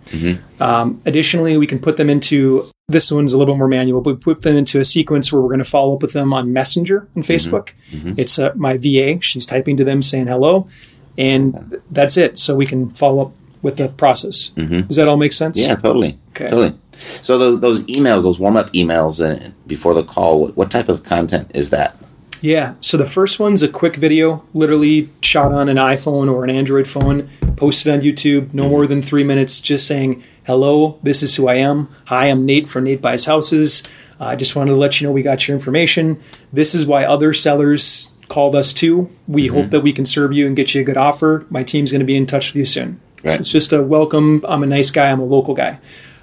Um, 0.59 1.03
additionally, 1.05 1.59
we 1.59 1.67
can 1.67 1.81
put 1.81 1.99
them 1.99 2.09
into 2.09 2.67
this 2.89 3.13
one's 3.13 3.35
a 3.35 3.39
little 3.39 3.55
bit 3.55 3.59
more 3.59 3.69
manual, 3.69 4.01
but 4.01 4.11
we 4.15 4.17
put 4.17 4.41
them 4.41 4.57
into 4.57 4.81
a 4.81 4.87
sequence 4.87 5.31
where 5.31 5.43
we're 5.43 5.49
going 5.49 5.59
to 5.59 5.65
follow 5.65 5.97
up 5.97 6.01
with 6.01 6.15
them 6.15 6.33
on 6.33 6.51
Messenger 6.55 7.07
and 7.15 7.25
Facebook. 7.25 7.71
It's 8.19 8.39
uh, 8.39 8.53
my 8.57 8.79
VA. 8.79 9.21
She's 9.21 9.45
typing 9.45 9.77
to 9.77 9.85
them 9.85 10.03
saying 10.03 10.29
hello, 10.29 10.67
and 11.19 11.83
that's 11.91 12.17
it. 12.17 12.39
So 12.39 12.55
we 12.57 12.65
can 12.65 12.89
follow 12.95 13.27
up 13.27 13.33
with 13.65 13.79
the 13.79 13.89
process. 13.89 14.51
Does 14.51 14.95
that 14.97 15.09
all 15.09 15.17
make 15.17 15.33
sense? 15.33 15.67
Yeah, 15.67 15.75
totally. 15.75 16.19
Okay. 16.31 16.51
Totally. 16.51 16.79
So 17.23 17.39
those, 17.39 17.61
those 17.61 17.85
emails, 17.87 18.23
those 18.23 18.39
warm 18.39 18.57
up 18.57 18.71
emails 18.73 19.21
uh, 19.21 19.51
before 19.67 19.95
the 19.95 20.05
call, 20.05 20.41
what, 20.43 20.57
what 20.57 20.71
type 20.71 20.89
of 20.89 21.03
content 21.03 21.51
is 21.55 21.71
that? 21.71 21.97
Yeah. 22.41 22.75
So 22.81 22.97
the 22.97 23.07
first 23.07 23.41
one's 23.41 23.63
a 23.63 23.69
quick 23.69 23.97
video, 23.97 24.45
literally 24.53 25.09
shot 25.23 25.53
on 25.53 25.69
an 25.69 25.79
iPhone 25.79 26.31
or 26.33 26.45
an 26.45 26.51
Android 26.51 26.87
phone, 26.87 27.31
posted 27.57 27.93
on 27.93 28.01
YouTube, 28.03 28.53
no 28.53 28.69
more 28.69 28.87
than 28.87 29.01
three 29.01 29.25
minutes, 29.25 29.61
just 29.61 29.87
saying, 29.87 30.23
hello, 30.47 30.99
this 31.03 31.23
is 31.23 31.35
who 31.37 31.49
I 31.49 31.55
am. 31.55 31.89
Hi, 32.05 32.27
I'm 32.27 32.45
Nate 32.45 32.69
from 32.69 32.85
Nate 32.85 33.01
Buys 33.01 33.25
Houses. 33.25 33.83
I 34.21 34.37
just 34.37 34.55
wanted 34.55 34.73
to 34.73 34.77
let 34.77 35.01
you 35.01 35.07
know 35.07 35.13
we 35.13 35.23
got 35.23 35.49
your 35.49 35.57
information. 35.57 36.23
This 36.53 36.75
is 36.75 36.87
why 36.87 37.05
other 37.05 37.33
sellers 37.33 38.09
called 38.29 38.55
us 38.55 38.73
too. 38.73 39.11
We 39.27 39.49
hope 39.49 39.71
that 39.71 39.81
we 39.81 39.93
can 39.93 40.07
serve 40.07 40.33
you 40.33 40.47
and 40.47 40.55
get 40.55 40.75
you 40.75 40.83
a 40.83 40.85
good 40.85 40.97
offer. 40.97 41.47
My 41.51 41.63
team's 41.63 41.93
going 41.93 42.01
to 42.01 42.07
be 42.07 42.17
in 42.17 42.27
touch 42.27 42.51
with 42.51 42.57
you 42.57 42.65
soon. 42.65 43.01
Right. 43.25 43.35
So 43.35 43.41
it's 43.41 43.51
just 43.53 43.73
a 43.73 43.83
welcome. 43.83 44.45
I'm 44.47 44.63
a 44.63 44.67
nice 44.67 44.91
guy. 44.91 45.11
I'm 45.11 45.21
a 45.21 45.25
local 45.25 45.55
guy. 45.55 45.79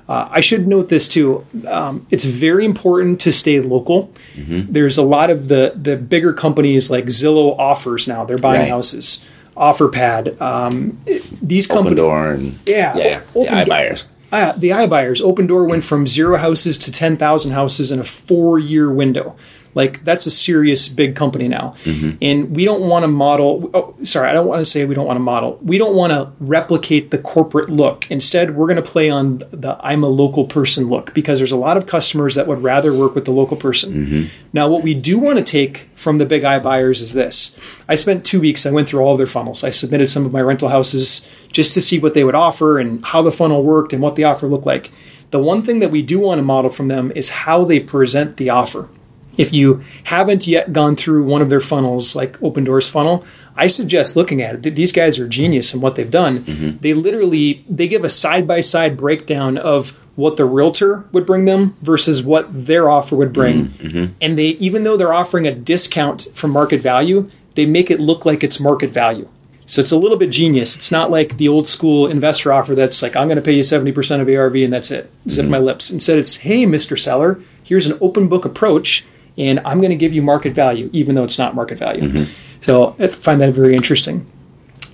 Uh, 0.10 0.27
I 0.29 0.41
should 0.41 0.67
note 0.67 0.89
this 0.89 1.08
too. 1.08 1.46
Um, 1.67 2.05
it's 2.12 2.25
very 2.25 2.65
important 2.65 3.22
to 3.22 3.31
stay 3.31 3.62
local. 3.62 4.12
There's 4.36 4.98
a 4.98 5.03
lot 5.03 5.29
of 5.29 5.48
the 5.48 5.74
the 5.75 5.96
bigger 5.96 6.34
companies 6.34 6.91
like 6.91 7.05
Zillow 7.05 7.58
offers 7.58 8.08
now. 8.08 8.25
They're 8.25 8.38
buying 8.38 8.62
Right. 8.62 8.70
houses. 8.70 9.22
OfferPad. 9.55 10.39
Um, 10.41 10.98
it- 11.05 11.24
these 11.41 11.70
Open 11.70 11.77
companies. 11.84 11.98
door 11.98 12.31
and 12.31 12.55
Yeah, 12.65 12.98
yeah, 12.98 13.20
o- 13.36 13.43
the 13.46 13.50
iBuyers. 13.51 14.03
uh, 14.31 14.53
the 14.58 14.70
iBuyers. 14.70 15.22
Opendoor 15.22 15.67
went 15.70 15.84
from 15.84 16.08
zero 16.08 16.38
houses 16.38 16.77
to 16.79 16.91
10,000 16.91 17.51
houses 17.51 17.91
in 17.91 18.00
a 18.00 18.03
four 18.05 18.60
year 18.60 18.89
window. 18.91 19.36
Like, 19.74 20.04
that's 20.04 20.25
a 20.25 20.32
serious 20.32 20.90
big 20.90 21.16
company 21.16 21.48
now. 21.48 21.75
Mm-hmm. 21.84 22.18
And 22.22 22.56
we 22.56 22.66
don't 22.66 22.82
want 22.82 23.04
to 23.04 23.08
model, 23.08 23.70
oh, 23.74 23.96
sorry, 24.04 24.30
I 24.30 24.34
don't 24.34 24.48
want 24.48 24.60
to 24.60 24.66
say 24.66 24.86
we 24.86 24.96
don't 24.96 25.06
want 25.06 25.18
to 25.18 25.22
model. 25.22 25.60
We 25.62 25.78
don't 25.78 25.96
want 25.96 26.12
to 26.12 26.32
replicate 26.40 27.12
the 27.12 27.18
corporate 27.18 27.70
look. 27.70 28.10
Instead, 28.12 28.56
we're 28.56 28.68
going 28.68 28.82
to 28.84 28.92
play 28.92 29.10
on 29.10 29.38
the 29.38 29.78
I'm 29.82 30.04
a 30.04 30.08
local 30.08 30.46
person 30.46 30.90
look 30.90 31.13
because 31.13 31.40
there's 31.40 31.51
a 31.51 31.58
lot 31.58 31.78
of 31.78 31.88
customers 31.88 32.36
that 32.36 32.48
would 32.48 32.63
rather 32.63 32.94
work 32.94 33.16
with 33.16 33.25
the 33.25 33.32
local 33.32 33.58
person. 33.58 33.94
Mm-hmm. 33.94 34.28
Now, 34.54 34.68
what 34.68 34.84
we 34.84 34.94
do 34.94 35.18
want 35.18 35.38
to 35.38 35.44
take 35.44 35.90
from 35.96 36.18
the 36.18 36.25
big 36.25 36.44
iBuyers 36.44 37.01
is 37.01 37.13
this. 37.13 37.56
I 37.88 37.96
spent 37.96 38.25
two 38.25 38.42
weeks, 38.42 38.66
I 38.66 38.72
went 38.72 38.90
through 38.90 39.01
all 39.01 39.13
of 39.13 39.18
their 39.18 39.28
funnels. 39.28 39.63
I 39.63 39.70
submitted 39.70 40.10
some 40.10 40.25
of 40.25 40.34
my 40.34 40.42
rental 40.42 40.70
houses 40.70 41.25
just 41.51 41.74
to 41.74 41.82
see 41.82 42.00
what 42.00 42.13
they 42.13 42.24
would 42.24 42.36
offer 42.36 42.80
and 42.80 43.04
how 43.06 43.22
the 43.22 43.32
funnel 43.32 43.63
worked 43.63 43.94
and 43.94 44.01
what 44.01 44.16
the 44.16 44.24
offer 44.24 44.48
looked 44.48 44.66
like. 44.66 44.92
The 45.32 45.40
one 45.40 45.62
thing 45.63 45.80
that 45.80 45.92
we 45.92 46.01
do 46.01 46.20
want 46.20 46.40
to 46.40 46.44
model 46.44 46.70
from 46.70 46.90
them 46.90 47.12
is 47.16 47.30
how 47.30 47.63
they 47.63 47.80
present 47.80 48.38
the 48.38 48.50
offer. 48.50 48.90
If 49.38 49.53
you 49.53 49.81
haven't 50.03 50.47
yet 50.47 50.73
gone 50.73 50.95
through 50.95 51.23
one 51.23 51.41
of 51.41 51.50
their 51.50 51.59
funnels, 51.59 52.15
like 52.15 52.38
Opendoor's 52.39 52.89
funnel, 52.89 53.25
I 53.55 53.67
suggest 53.67 54.15
looking 54.15 54.41
at 54.41 54.65
it. 54.65 54.75
These 54.75 54.91
guys 54.91 55.19
are 55.19 55.27
genius 55.27 55.73
in 55.73 55.81
what 55.81 55.95
they've 55.95 56.09
done. 56.09 56.39
Mm-hmm. 56.39 56.77
They 56.79 56.93
literally 56.93 57.65
they 57.69 57.88
give 57.88 58.03
a 58.03 58.09
side 58.09 58.47
by 58.47 58.61
side 58.61 58.97
breakdown 58.97 59.57
of 59.57 59.97
what 60.15 60.38
the 60.38 60.45
realtor 60.45 61.05
would 61.11 61.25
bring 61.25 61.45
them 61.45 61.75
versus 61.81 62.21
what 62.23 62.47
their 62.65 62.89
offer 62.89 63.15
would 63.15 63.33
bring. 63.33 63.69
Mm-hmm. 63.69 63.88
Mm-hmm. 63.88 64.13
And 64.21 64.38
they 64.38 64.50
even 64.50 64.83
though 64.83 64.97
they're 64.97 65.13
offering 65.13 65.47
a 65.47 65.55
discount 65.55 66.29
from 66.33 66.51
market 66.51 66.81
value, 66.81 67.29
they 67.55 67.65
make 67.65 67.91
it 67.91 68.00
look 68.00 68.25
like 68.25 68.43
it's 68.43 68.59
market 68.59 68.91
value. 68.91 69.27
So 69.65 69.81
it's 69.81 69.91
a 69.91 69.97
little 69.97 70.17
bit 70.17 70.31
genius. 70.31 70.75
It's 70.75 70.91
not 70.91 71.11
like 71.11 71.38
the 71.38 71.47
old 71.47 71.65
school 71.65 72.07
investor 72.07 72.51
offer 72.51 72.75
that's 72.75 73.01
like, 73.01 73.15
I'm 73.15 73.29
going 73.29 73.38
to 73.38 73.41
pay 73.41 73.53
you 73.53 73.63
70% 73.63 74.19
of 74.19 74.27
ARV 74.27 74.55
and 74.55 74.73
that's 74.73 74.91
it. 74.91 75.09
Zip 75.29 75.45
my 75.45 75.59
lips. 75.59 75.89
Instead, 75.89 76.17
it's, 76.17 76.38
hey, 76.38 76.65
Mr. 76.65 77.00
Seller, 77.00 77.39
here's 77.63 77.88
an 77.88 77.97
open 78.01 78.27
book 78.27 78.43
approach 78.43 79.05
and 79.41 79.60
I'm 79.62 79.79
going 79.79 79.89
to 79.89 79.95
give 79.95 80.13
you 80.13 80.21
market 80.21 80.53
value, 80.53 80.89
even 80.93 81.15
though 81.15 81.24
it's 81.24 81.39
not 81.39 81.55
market 81.55 81.79
value. 81.79 82.03
Mm-hmm. 82.03 82.31
So 82.62 82.95
I 83.00 83.07
find 83.07 83.41
that 83.41 83.53
very 83.53 83.75
interesting. 83.75 84.31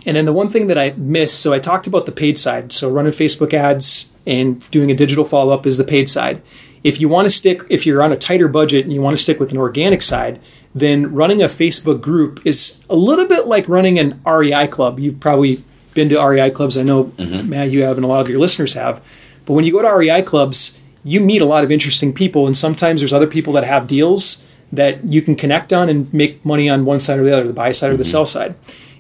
And 0.06 0.16
then 0.16 0.24
the 0.24 0.32
one 0.32 0.48
thing 0.48 0.68
that 0.68 0.78
I 0.78 0.92
missed, 0.92 1.42
so 1.42 1.52
I 1.52 1.60
talked 1.60 1.86
about 1.86 2.06
the 2.06 2.14
paid 2.14 2.38
side. 2.38 2.72
So 2.72 2.90
running 2.90 3.12
Facebook 3.12 3.54
ads 3.54 4.10
and 4.26 4.70
doing 4.72 4.90
a 4.90 4.96
digital 4.96 5.26
follow 5.26 5.54
up 5.54 5.68
is 5.68 5.78
the 5.78 5.84
paid 5.84 6.08
side. 6.08 6.42
If 6.82 7.02
you 7.02 7.10
want 7.10 7.26
to 7.26 7.30
stick, 7.30 7.62
if 7.70 7.86
you're 7.86 8.02
on 8.02 8.14
a 8.14 8.16
tighter 8.16 8.48
budget 8.48 8.86
and 8.86 8.94
you 8.94 9.02
want 9.02 9.18
to 9.18 9.22
stick 9.22 9.38
with 9.38 9.52
an 9.52 9.58
organic 9.58 10.02
side, 10.02 10.40
then 10.74 11.14
running 11.14 11.42
a 11.42 11.48
Facebook 11.48 12.00
group 12.00 12.40
is 12.46 12.86
a 12.90 12.96
little 12.96 13.28
bit 13.28 13.48
like 13.48 13.68
running 13.68 14.00
an 14.00 14.22
REI 14.26 14.68
club. 14.68 14.98
You've 14.98 15.20
probably 15.20 15.62
been 15.94 16.08
to 16.08 16.26
REI 16.26 16.52
clubs. 16.52 16.78
I 16.78 16.84
know, 16.84 17.06
mm-hmm. 17.06 17.50
Matt, 17.50 17.72
you 17.72 17.84
have, 17.84 17.98
and 17.98 18.06
a 18.06 18.08
lot 18.08 18.22
of 18.22 18.30
your 18.30 18.40
listeners 18.40 18.76
have. 18.76 19.04
But 19.46 19.54
when 19.54 19.66
you 19.66 19.74
go 19.74 19.82
to 19.82 19.94
REI 19.94 20.22
clubs, 20.22 20.78
you 21.08 21.22
meet 21.22 21.42
a 21.42 21.46
lot 21.46 21.64
of 21.64 21.72
interesting 21.72 22.14
people, 22.14 22.48
and 22.48 22.58
sometimes 22.58 23.00
there's 23.00 23.14
other 23.14 23.28
people 23.28 23.54
that 23.54 23.64
have 23.64 23.88
deals 23.88 24.44
that 24.74 25.06
you 25.06 25.22
can 25.22 25.36
connect 25.36 25.72
on 25.72 25.88
and 25.88 26.14
make 26.14 26.44
money 26.44 26.68
on 26.68 26.84
one 26.84 27.00
side 27.00 27.18
or 27.18 27.24
the 27.24 27.32
other, 27.32 27.48
the 27.48 27.54
buy 27.54 27.72
side 27.72 27.92
or 27.92 27.98
the 27.98 28.04
mm-hmm. 28.04 28.12
sell 28.12 28.26
side. 28.26 28.56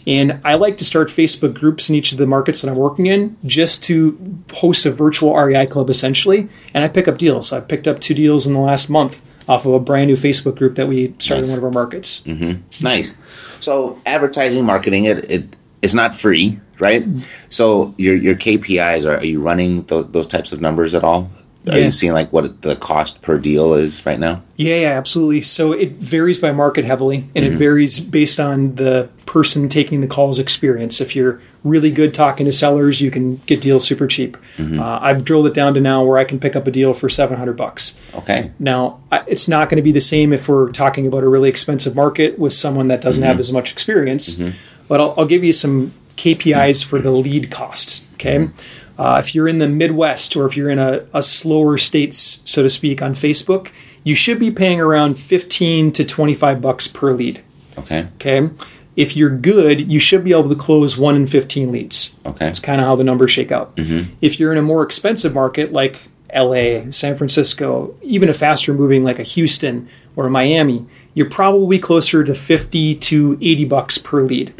And 0.07 0.39
I 0.45 0.55
like 0.55 0.77
to 0.77 0.85
start 0.85 1.09
Facebook 1.09 1.53
groups 1.53 1.89
in 1.89 1.95
each 1.97 2.13
of 2.13 2.17
the 2.17 2.25
markets 2.25 2.61
that 2.61 2.71
I'm 2.71 2.77
working 2.77 3.07
in 3.07 3.35
just 3.45 3.83
to 3.85 4.41
host 4.53 4.85
a 4.85 4.91
virtual 4.91 5.35
REI 5.35 5.67
club 5.67 5.89
essentially. 5.89 6.47
And 6.73 6.85
I 6.85 6.87
pick 6.87 7.09
up 7.09 7.17
deals. 7.17 7.51
I've 7.51 7.67
picked 7.67 7.89
up 7.89 7.99
two 7.99 8.13
deals 8.13 8.47
in 8.47 8.53
the 8.53 8.61
last 8.61 8.89
month 8.89 9.21
off 9.49 9.65
of 9.65 9.73
a 9.73 9.79
brand 9.81 10.07
new 10.07 10.15
Facebook 10.15 10.55
group 10.55 10.75
that 10.75 10.87
we 10.87 11.13
started 11.19 11.43
in 11.43 11.49
one 11.49 11.57
of 11.57 11.65
our 11.65 11.71
markets. 11.71 12.21
Mm-hmm. 12.21 12.81
Nice. 12.81 13.17
So 13.59 14.01
advertising, 14.05 14.63
marketing, 14.63 15.03
it, 15.03 15.29
it 15.29 15.55
it's 15.81 15.93
not 15.93 16.15
free, 16.15 16.57
right? 16.79 17.03
Mm-hmm. 17.03 17.19
So 17.49 17.93
your 17.97 18.15
your 18.15 18.35
KPIs 18.35 19.05
are, 19.05 19.17
are 19.17 19.25
you 19.25 19.41
running 19.41 19.83
th- 19.83 20.07
those 20.11 20.27
types 20.27 20.53
of 20.53 20.61
numbers 20.61 20.95
at 20.95 21.03
all? 21.03 21.29
Are 21.67 21.77
Yeah. 21.77 21.85
you 21.85 21.91
seeing 21.91 22.13
like 22.13 22.31
what 22.31 22.61
the 22.61 22.75
cost 22.75 23.21
per 23.21 23.37
deal 23.37 23.73
is 23.73 24.05
right 24.05 24.19
now? 24.19 24.41
Yeah, 24.55 24.75
yeah, 24.75 24.89
absolutely. 24.89 25.41
So 25.41 25.73
it 25.73 25.93
varies 25.93 26.39
by 26.39 26.51
market 26.51 26.85
heavily, 26.85 27.25
and 27.35 27.43
it 27.43 27.49
mm-hmm. 27.49 27.57
varies 27.57 27.99
based 27.99 28.39
on 28.39 28.75
the 28.75 29.09
person 29.25 29.67
taking 29.67 30.01
the 30.01 30.07
call's 30.07 30.39
experience. 30.39 31.01
If 31.01 31.15
you're 31.15 31.41
really 31.63 31.91
good 31.91 32.13
talking 32.13 32.45
to 32.45 32.51
sellers, 32.51 33.01
you 33.01 33.11
can 33.11 33.37
get 33.45 33.61
deals 33.61 33.85
super 33.85 34.07
cheap. 34.07 34.37
Mm-hmm. 34.55 34.79
Uh, 34.79 34.99
I've 35.01 35.25
drilled 35.25 35.47
it 35.47 35.53
down 35.53 35.73
to 35.73 35.81
now 35.81 36.03
where 36.03 36.17
I 36.17 36.23
can 36.23 36.39
pick 36.39 36.55
up 36.55 36.67
a 36.67 36.71
deal 36.71 36.93
for 36.93 37.09
700 37.09 37.57
bucks. 37.57 37.97
Okay. 38.13 38.51
Now, 38.59 38.99
it's 39.27 39.47
not 39.49 39.69
going 39.69 39.77
to 39.77 39.81
be 39.81 39.91
the 39.91 40.01
same 40.01 40.31
if 40.31 40.47
we're 40.47 40.71
talking 40.71 41.05
about 41.05 41.23
a 41.23 41.27
really 41.27 41.49
expensive 41.49 41.95
market 41.95 42.39
with 42.39 42.53
someone 42.53 42.87
that 42.87 43.01
doesn't 43.01 43.23
have 43.23 43.33
mm-hmm. 43.33 43.39
as 43.39 43.51
much 43.51 43.71
experience. 43.71 44.39
But 44.87 45.01
I'll, 45.01 45.13
I'll 45.17 45.25
give 45.25 45.43
you 45.43 45.53
some 45.53 45.93
KPIs 46.15 46.85
for 46.85 46.99
the 46.99 47.11
lead 47.11 47.51
costs. 47.51 48.05
Okay. 48.13 48.49
Uh, 48.97 49.21
if 49.23 49.35
you're 49.35 49.47
in 49.47 49.59
the 49.59 49.67
Midwest 49.67 50.35
or 50.35 50.45
if 50.45 50.57
you're 50.57 50.69
in 50.69 50.79
a, 50.79 51.05
a 51.13 51.21
slower 51.21 51.77
states, 51.77 52.41
so 52.45 52.63
to 52.63 52.69
speak, 52.69 53.01
on 53.01 53.13
Facebook, 53.13 53.69
you 54.03 54.15
should 54.15 54.39
be 54.39 54.49
paying 54.51 54.79
around 54.79 55.19
15 55.19 55.91
to 55.91 56.05
25 56.05 56.61
bucks 56.61 56.87
per 56.87 57.13
lead. 57.13 57.41
Okay. 57.77 58.07
Okay. 58.15 58.49
If 58.95 59.15
you're 59.15 59.29
good, 59.29 59.91
you 59.91 59.99
should 59.99 60.23
be 60.23 60.31
able 60.31 60.49
to 60.49 60.55
close 60.55 60.97
one 60.97 61.15
in 61.15 61.27
15 61.27 61.71
leads. 61.71 62.15
Okay. 62.25 62.45
That's 62.45 62.59
kind 62.59 62.81
of 62.81 62.87
how 62.87 62.95
the 62.95 63.03
numbers 63.03 63.29
shake 63.29 63.51
out. 63.51 63.73
If 64.21 64.39
you're 64.39 64.51
in 64.51 64.57
a 64.57 64.63
more 64.63 64.81
expensive 64.81 65.35
market 65.35 65.71
like 65.71 66.07
LA, 66.35 66.89
San 66.91 67.17
Francisco, 67.17 67.95
even 68.01 68.29
a 68.29 68.33
faster 68.33 68.73
moving 68.73 69.03
like 69.03 69.19
a 69.19 69.23
Houston 69.23 69.87
or 70.15 70.29
Miami, 70.29 70.85
you're 71.13 71.29
probably 71.29 71.77
closer 71.79 72.23
to 72.23 72.33
50 72.35 72.95
to 72.95 73.37
80 73.41 73.65
bucks 73.65 73.97
per 73.97 74.21
lead. 74.23 74.53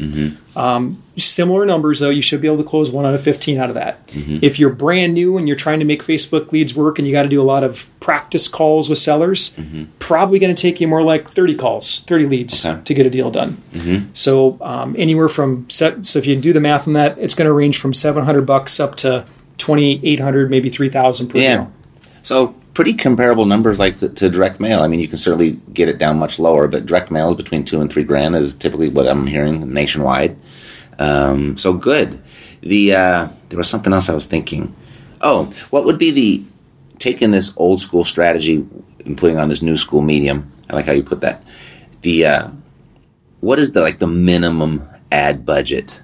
Um, 0.56 1.00
similar 1.16 1.64
numbers 1.66 2.00
though, 2.00 2.10
you 2.10 2.22
should 2.22 2.40
be 2.40 2.46
able 2.48 2.58
to 2.58 2.64
close 2.64 2.90
one 2.90 3.04
out 3.06 3.14
of 3.14 3.20
15 3.22 3.58
out 3.58 3.68
of 3.68 3.74
that. 3.74 4.00
If 4.14 4.58
you're 4.58 4.70
brand 4.70 5.14
new 5.14 5.36
and 5.36 5.46
you're 5.46 5.56
trying 5.56 5.78
to 5.80 5.84
make 5.84 6.02
Facebook 6.02 6.50
leads 6.52 6.74
work 6.74 6.98
and 6.98 7.06
you 7.06 7.12
got 7.12 7.24
to 7.24 7.28
do 7.28 7.40
a 7.40 7.44
lot 7.44 7.62
of 7.64 7.88
practice 8.00 8.48
calls 8.48 8.88
with 8.88 8.98
sellers, 8.98 9.54
probably 9.98 10.38
going 10.38 10.54
to 10.54 10.60
take 10.60 10.80
you 10.80 10.88
more 10.88 11.02
like 11.02 11.28
30 11.28 11.54
calls, 11.56 12.00
30 12.00 12.26
leads 12.26 12.64
Okay. 12.66 12.80
to 12.84 12.94
get 12.94 13.04
a 13.06 13.10
deal 13.10 13.30
done. 13.30 13.60
So 14.14 14.58
um, 14.60 14.94
anywhere 14.98 15.28
from 15.28 15.68
set, 15.70 16.06
so 16.06 16.18
if 16.18 16.26
you 16.26 16.34
do 16.40 16.52
the 16.52 16.60
math 16.60 16.86
on 16.86 16.94
that, 16.94 17.18
it's 17.18 17.34
going 17.34 17.46
to 17.46 17.52
range 17.52 17.78
from 17.78 17.92
700 17.94 18.42
bucks 18.46 18.80
up 18.80 18.94
to 18.96 19.26
2,800, 19.58 20.50
maybe 20.50 20.68
3,000 20.70 21.28
per 21.28 21.38
Yeah. 21.38 21.56
deal. 21.56 21.72
So 22.22 22.54
pretty 22.74 22.94
comparable 22.94 23.44
numbers 23.44 23.78
like 23.78 23.96
to, 23.98 24.08
to 24.08 24.30
direct 24.30 24.60
mail. 24.60 24.80
I 24.80 24.88
mean, 24.88 25.00
you 25.00 25.08
can 25.08 25.18
certainly 25.18 25.58
get 25.72 25.88
it 25.88 25.98
down 25.98 26.18
much 26.18 26.38
lower, 26.38 26.68
but 26.68 26.86
direct 26.86 27.10
mail 27.10 27.30
is 27.30 27.36
between 27.36 27.64
two 27.64 27.80
and 27.80 27.90
three 27.92 28.04
grand 28.04 28.34
is 28.36 28.54
typically 28.54 28.88
what 28.88 29.06
I'm 29.08 29.26
hearing 29.26 29.72
nationwide. 29.72 30.36
Um, 30.98 31.56
so 31.56 31.72
good. 31.72 32.20
The 32.60 32.94
uh, 32.94 33.28
there 33.48 33.58
was 33.58 33.68
something 33.68 33.92
else 33.92 34.08
I 34.08 34.14
was 34.14 34.26
thinking. 34.26 34.74
Oh, 35.20 35.46
what 35.70 35.84
would 35.84 35.98
be 35.98 36.10
the 36.10 36.44
taking 36.98 37.30
this 37.30 37.52
old 37.56 37.80
school 37.80 38.04
strategy 38.04 38.66
and 39.04 39.16
putting 39.16 39.38
on 39.38 39.48
this 39.48 39.62
new 39.62 39.76
school 39.76 40.02
medium? 40.02 40.50
I 40.68 40.74
like 40.76 40.86
how 40.86 40.92
you 40.92 41.02
put 41.04 41.20
that. 41.22 41.42
The 42.02 42.26
uh, 42.26 42.48
what 43.40 43.58
is 43.58 43.72
the 43.72 43.80
like 43.80 43.98
the 44.00 44.06
minimum 44.08 44.82
ad 45.10 45.46
budget 45.46 46.02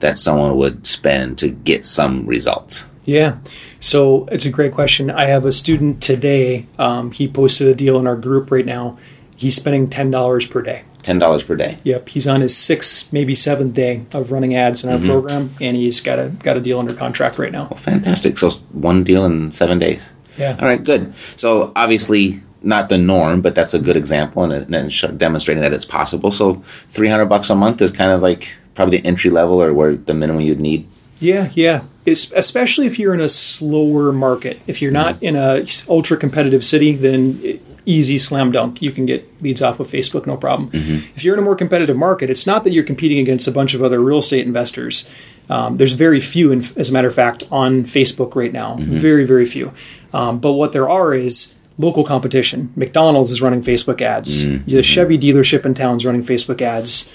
that 0.00 0.18
someone 0.18 0.56
would 0.56 0.86
spend 0.86 1.38
to 1.38 1.48
get 1.48 1.84
some 1.84 2.26
results? 2.26 2.86
Yeah. 3.04 3.38
So 3.80 4.26
it's 4.30 4.44
a 4.44 4.50
great 4.50 4.72
question. 4.72 5.10
I 5.10 5.26
have 5.26 5.44
a 5.44 5.52
student 5.52 6.02
today. 6.02 6.66
Um, 6.78 7.10
he 7.10 7.26
posted 7.28 7.68
a 7.68 7.74
deal 7.74 7.98
in 7.98 8.06
our 8.06 8.16
group 8.16 8.50
right 8.50 8.66
now. 8.66 8.98
He's 9.34 9.56
spending 9.56 9.88
ten 9.88 10.10
dollars 10.10 10.46
per 10.46 10.62
day. 10.62 10.84
Ten 11.02 11.18
dollars 11.18 11.44
per 11.44 11.56
day. 11.56 11.78
Yep. 11.84 12.08
He's 12.08 12.26
on 12.26 12.40
his 12.40 12.56
sixth, 12.56 13.12
maybe 13.12 13.34
seventh 13.34 13.72
day 13.74 14.04
of 14.12 14.32
running 14.32 14.56
ads 14.56 14.84
in 14.84 14.92
our 14.92 14.98
program, 14.98 15.54
and 15.60 15.76
he's 15.76 16.00
got 16.00 16.18
a 16.18 16.28
got 16.28 16.56
a 16.56 16.60
deal 16.60 16.78
under 16.78 16.92
contract 16.92 17.38
right 17.38 17.52
now. 17.52 17.68
Well, 17.70 17.78
Fantastic. 17.78 18.36
So 18.36 18.50
one 18.72 19.04
deal 19.04 19.24
in 19.24 19.52
seven 19.52 19.78
days. 19.78 20.12
Yeah. 20.36 20.56
All 20.60 20.68
right, 20.68 20.82
good. 20.82 21.14
So 21.36 21.72
obviously 21.74 22.40
not 22.62 22.88
the 22.88 22.98
norm, 22.98 23.40
but 23.40 23.54
that's 23.54 23.74
a 23.74 23.78
good 23.78 23.96
example 23.96 24.42
and, 24.42 24.74
and 24.74 25.18
demonstrating 25.18 25.62
that 25.62 25.72
it's 25.72 25.84
possible. 25.84 26.32
So 26.32 26.56
three 26.90 27.08
hundred 27.08 27.26
bucks 27.26 27.48
a 27.50 27.54
month 27.54 27.80
is 27.80 27.92
kind 27.92 28.12
of 28.12 28.20
like 28.20 28.52
probably 28.78 28.98
the 28.98 29.06
entry 29.06 29.28
level 29.30 29.60
or 29.60 29.74
where 29.74 29.96
the 29.96 30.14
minimum 30.14 30.40
you'd 30.40 30.60
need. 30.60 30.86
Yeah, 31.20 31.50
yeah. 31.54 31.82
It's, 32.06 32.30
especially 32.32 32.86
if 32.86 32.96
you're 32.98 33.12
in 33.12 33.20
a 33.20 33.28
slower 33.28 34.12
market. 34.12 34.60
If 34.68 34.80
you're 34.80 34.92
not 34.92 35.20
in 35.20 35.34
a 35.34 35.64
ultra 35.88 36.16
competitive 36.16 36.64
city, 36.64 36.94
then 36.94 37.38
it- 37.42 37.60
easy 37.86 38.18
slam 38.18 38.52
dunk. 38.52 38.82
You 38.82 38.90
can 38.92 39.06
get 39.06 39.26
leads 39.42 39.62
off 39.62 39.80
of 39.80 39.88
Facebook, 39.88 40.26
no 40.26 40.36
problem. 40.36 40.68
If 41.16 41.24
you're 41.24 41.34
in 41.34 41.40
a 41.40 41.42
more 41.42 41.56
competitive 41.56 41.96
market, 41.96 42.28
it's 42.28 42.46
not 42.46 42.62
that 42.64 42.72
you're 42.74 42.84
competing 42.84 43.18
against 43.18 43.48
a 43.48 43.50
bunch 43.50 43.72
of 43.72 43.82
other 43.82 43.98
real 43.98 44.18
estate 44.18 44.46
investors. 44.46 45.08
Um, 45.48 45.78
there's 45.78 45.92
very 45.94 46.20
few, 46.20 46.52
in, 46.52 46.58
as 46.76 46.90
a 46.90 46.92
matter 46.92 47.08
of 47.08 47.14
fact, 47.14 47.44
on 47.50 47.84
Facebook 47.84 48.36
right 48.36 48.52
now. 48.52 48.76
Very, 48.78 49.24
very 49.24 49.46
few. 49.46 49.72
Um, 50.12 50.38
but 50.38 50.52
what 50.52 50.72
there 50.72 50.86
are 50.86 51.14
is 51.14 51.54
local 51.78 52.04
competition. 52.04 52.70
McDonald's 52.76 53.30
is 53.30 53.40
running 53.40 53.62
Facebook 53.62 54.02
ads. 54.02 54.44
The 54.66 54.82
Chevy 54.82 55.16
dealership 55.18 55.64
in 55.64 55.72
town 55.72 55.96
is 55.96 56.04
running 56.04 56.22
Facebook 56.22 56.60
ads. 56.60 57.08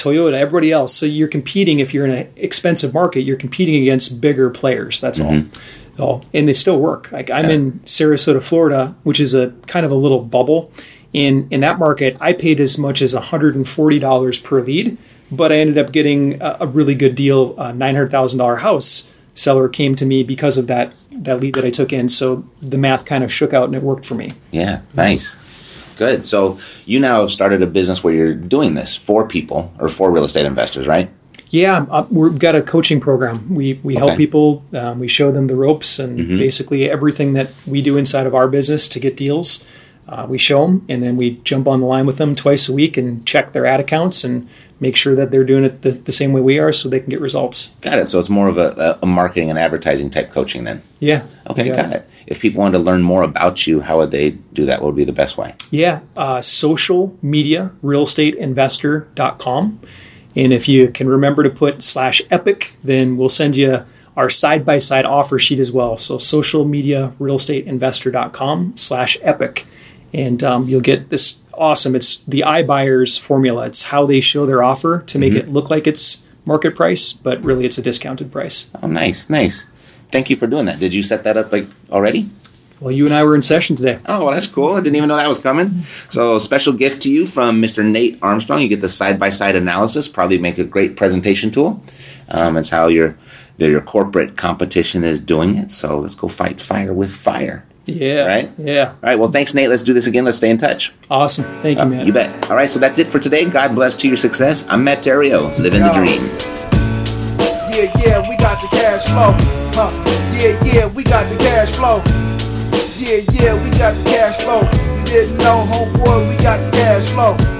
Toyota, 0.00 0.34
everybody 0.34 0.70
else. 0.70 0.94
So 0.94 1.06
you're 1.06 1.28
competing. 1.28 1.80
If 1.80 1.92
you're 1.92 2.06
in 2.06 2.12
an 2.12 2.32
expensive 2.36 2.94
market, 2.94 3.22
you're 3.22 3.36
competing 3.36 3.82
against 3.82 4.20
bigger 4.20 4.50
players. 4.50 5.00
That's 5.00 5.20
all. 5.20 5.30
Mm-hmm. 5.30 6.02
all. 6.02 6.24
And 6.32 6.48
they 6.48 6.52
still 6.52 6.78
work. 6.78 7.10
Like 7.12 7.30
I'm 7.30 7.50
in 7.50 7.72
Sarasota, 7.80 8.42
Florida, 8.42 8.94
which 9.02 9.20
is 9.20 9.34
a 9.34 9.50
kind 9.66 9.84
of 9.84 9.92
a 9.92 9.96
little 9.96 10.20
bubble. 10.22 10.72
In 11.12 11.48
in 11.50 11.60
that 11.60 11.78
market, 11.78 12.16
I 12.20 12.32
paid 12.32 12.60
as 12.60 12.78
much 12.78 13.02
as 13.02 13.14
$140 13.14 14.44
per 14.44 14.62
lead, 14.62 14.96
but 15.30 15.52
I 15.52 15.58
ended 15.58 15.76
up 15.76 15.92
getting 15.92 16.40
a, 16.40 16.58
a 16.60 16.66
really 16.66 16.94
good 16.94 17.16
deal. 17.16 17.52
A 17.58 17.72
$900,000 17.72 18.58
house 18.58 19.08
seller 19.34 19.68
came 19.68 19.94
to 19.96 20.06
me 20.06 20.22
because 20.22 20.56
of 20.56 20.66
that 20.68 20.96
that 21.12 21.40
lead 21.40 21.54
that 21.54 21.64
I 21.64 21.70
took 21.70 21.92
in. 21.92 22.08
So 22.08 22.44
the 22.60 22.78
math 22.78 23.04
kind 23.04 23.24
of 23.24 23.32
shook 23.32 23.52
out 23.52 23.64
and 23.64 23.74
it 23.74 23.82
worked 23.82 24.04
for 24.04 24.14
me. 24.14 24.30
Yeah, 24.50 24.82
nice. 24.94 25.36
Good. 26.00 26.24
So 26.24 26.58
you 26.86 26.98
now 26.98 27.20
have 27.20 27.30
started 27.30 27.60
a 27.60 27.66
business 27.66 28.02
where 28.02 28.14
you're 28.14 28.34
doing 28.34 28.72
this 28.72 28.96
for 28.96 29.28
people 29.28 29.70
or 29.78 29.90
for 29.90 30.10
real 30.10 30.24
estate 30.24 30.46
investors, 30.46 30.86
right? 30.86 31.10
Yeah, 31.50 31.84
uh, 31.90 32.06
we've 32.08 32.38
got 32.38 32.54
a 32.54 32.62
coaching 32.62 33.00
program. 33.00 33.54
We 33.54 33.78
we 33.82 33.96
help 33.96 34.16
people. 34.16 34.64
Um, 34.72 34.98
we 34.98 35.08
show 35.08 35.30
them 35.30 35.46
the 35.46 35.56
ropes 35.56 35.98
and 35.98 36.16
basically 36.38 36.88
everything 36.88 37.34
that 37.34 37.52
we 37.66 37.82
do 37.82 37.98
inside 37.98 38.26
of 38.26 38.34
our 38.34 38.48
business 38.48 38.88
to 38.88 38.98
get 38.98 39.14
deals. 39.14 39.62
Uh, 40.10 40.26
we 40.28 40.36
show 40.38 40.66
them, 40.66 40.84
and 40.88 41.02
then 41.04 41.16
we 41.16 41.36
jump 41.44 41.68
on 41.68 41.80
the 41.80 41.86
line 41.86 42.04
with 42.04 42.18
them 42.18 42.34
twice 42.34 42.68
a 42.68 42.72
week 42.72 42.96
and 42.96 43.24
check 43.24 43.52
their 43.52 43.64
ad 43.64 43.78
accounts 43.78 44.24
and 44.24 44.48
make 44.80 44.96
sure 44.96 45.14
that 45.14 45.30
they're 45.30 45.44
doing 45.44 45.62
it 45.62 45.82
the, 45.82 45.92
the 45.92 46.10
same 46.10 46.32
way 46.32 46.40
we 46.40 46.58
are, 46.58 46.72
so 46.72 46.88
they 46.88 46.98
can 46.98 47.10
get 47.10 47.20
results. 47.20 47.68
Got 47.80 48.00
it. 48.00 48.08
So 48.08 48.18
it's 48.18 48.28
more 48.28 48.48
of 48.48 48.58
a, 48.58 48.98
a 49.00 49.06
marketing 49.06 49.50
and 49.50 49.58
advertising 49.58 50.10
type 50.10 50.30
coaching 50.30 50.64
then. 50.64 50.82
Yeah. 50.98 51.24
Okay, 51.48 51.68
yeah. 51.68 51.76
got 51.76 51.92
it. 51.92 52.10
If 52.26 52.40
people 52.40 52.60
wanted 52.60 52.78
to 52.78 52.84
learn 52.84 53.02
more 53.02 53.22
about 53.22 53.68
you, 53.68 53.82
how 53.82 53.98
would 53.98 54.10
they 54.10 54.30
do 54.30 54.66
that? 54.66 54.80
What 54.80 54.86
would 54.86 54.96
be 54.96 55.04
the 55.04 55.12
best 55.12 55.38
way? 55.38 55.54
Yeah, 55.70 56.00
uh, 56.16 56.42
social 56.42 57.16
media 57.22 57.72
realestateinvestor.com. 57.84 59.80
And 60.36 60.52
if 60.52 60.68
you 60.68 60.88
can 60.88 61.08
remember 61.08 61.42
to 61.44 61.50
put 61.50 61.82
slash 61.82 62.22
epic, 62.30 62.76
then 62.82 63.16
we'll 63.16 63.28
send 63.28 63.56
you 63.56 63.84
our 64.16 64.30
side 64.30 64.64
by 64.64 64.78
side 64.78 65.04
offer 65.04 65.38
sheet 65.38 65.60
as 65.60 65.70
well. 65.70 65.96
So 65.96 66.18
social 66.18 66.64
media 66.64 67.12
realestateinvestor.com 67.20 68.76
slash 68.76 69.16
epic. 69.22 69.66
And 70.12 70.42
um, 70.42 70.68
you'll 70.68 70.80
get 70.80 71.10
this 71.10 71.36
awesome, 71.54 71.94
it's 71.94 72.16
the 72.18 72.40
iBuyers 72.40 73.20
formula. 73.20 73.66
It's 73.66 73.84
how 73.84 74.06
they 74.06 74.20
show 74.20 74.46
their 74.46 74.62
offer 74.62 75.02
to 75.06 75.18
make 75.18 75.34
it 75.34 75.48
look 75.48 75.70
like 75.70 75.86
it's 75.86 76.22
market 76.44 76.74
price, 76.74 77.12
but 77.12 77.42
really 77.44 77.64
it's 77.64 77.78
a 77.78 77.82
discounted 77.82 78.32
price. 78.32 78.68
Oh, 78.82 78.88
nice, 78.88 79.28
nice. 79.30 79.66
Thank 80.10 80.30
you 80.30 80.36
for 80.36 80.46
doing 80.46 80.66
that. 80.66 80.80
Did 80.80 80.94
you 80.94 81.02
set 81.02 81.22
that 81.24 81.36
up 81.36 81.52
like 81.52 81.66
already? 81.90 82.28
Well, 82.80 82.90
you 82.90 83.04
and 83.04 83.14
I 83.14 83.22
were 83.24 83.34
in 83.34 83.42
session 83.42 83.76
today. 83.76 83.98
Oh, 84.06 84.24
well, 84.24 84.34
that's 84.34 84.46
cool. 84.46 84.74
I 84.74 84.80
didn't 84.80 84.96
even 84.96 85.10
know 85.10 85.16
that 85.16 85.28
was 85.28 85.38
coming. 85.38 85.82
So, 86.08 86.38
special 86.38 86.72
gift 86.72 87.02
to 87.02 87.12
you 87.12 87.26
from 87.26 87.60
Mr. 87.60 87.84
Nate 87.84 88.18
Armstrong. 88.22 88.62
You 88.62 88.68
get 88.68 88.80
the 88.80 88.88
side 88.88 89.20
by 89.20 89.28
side 89.28 89.54
analysis. 89.54 90.08
Probably 90.08 90.38
make 90.38 90.56
a 90.56 90.64
great 90.64 90.96
presentation 90.96 91.50
tool. 91.50 91.84
Um, 92.30 92.56
it's 92.56 92.70
how 92.70 92.86
your 92.88 93.18
your 93.58 93.82
corporate 93.82 94.38
competition 94.38 95.04
is 95.04 95.20
doing 95.20 95.56
it. 95.56 95.70
So, 95.70 95.98
let's 95.98 96.14
go 96.14 96.28
fight 96.28 96.58
fire 96.58 96.94
with 96.94 97.14
fire. 97.14 97.66
Yeah. 97.92 98.26
Right? 98.26 98.50
Yeah. 98.58 98.90
All 98.90 98.96
right. 99.02 99.18
Well, 99.18 99.30
thanks, 99.30 99.54
Nate. 99.54 99.68
Let's 99.68 99.82
do 99.82 99.92
this 99.92 100.06
again. 100.06 100.24
Let's 100.24 100.38
stay 100.38 100.50
in 100.50 100.58
touch. 100.58 100.92
Awesome. 101.10 101.44
Thank 101.62 101.78
you, 101.78 101.84
uh, 101.84 101.86
man. 101.86 102.06
You 102.06 102.12
bet. 102.12 102.50
All 102.50 102.56
right. 102.56 102.68
So 102.68 102.78
that's 102.78 102.98
it 102.98 103.08
for 103.08 103.18
today. 103.18 103.44
God 103.44 103.74
bless 103.74 103.96
to 103.98 104.08
your 104.08 104.16
success. 104.16 104.64
I'm 104.68 104.84
Matt 104.84 104.98
Theriault, 104.98 105.58
living 105.58 105.82
the 105.82 105.92
dream. 105.92 106.22
Yeah, 107.72 107.90
yeah, 107.98 108.28
we 108.28 108.36
got 108.36 108.60
the 108.60 108.68
cash 108.70 109.04
flow. 109.06 109.34
Huh. 109.74 109.90
Yeah, 110.36 110.58
yeah, 110.64 110.86
we 110.86 111.04
got 111.04 111.28
the 111.30 111.36
cash 111.38 111.70
flow. 111.72 112.02
Yeah, 112.98 113.22
yeah, 113.32 113.54
we 113.62 113.70
got 113.78 113.94
the 113.94 114.04
cash 114.10 114.42
flow. 114.42 114.60
You 114.98 115.04
didn't 115.04 115.38
know, 115.38 115.66
homeboy, 115.70 116.28
we 116.28 116.42
got 116.42 116.58
the 116.58 116.70
cash 116.76 117.08
flow. 117.10 117.59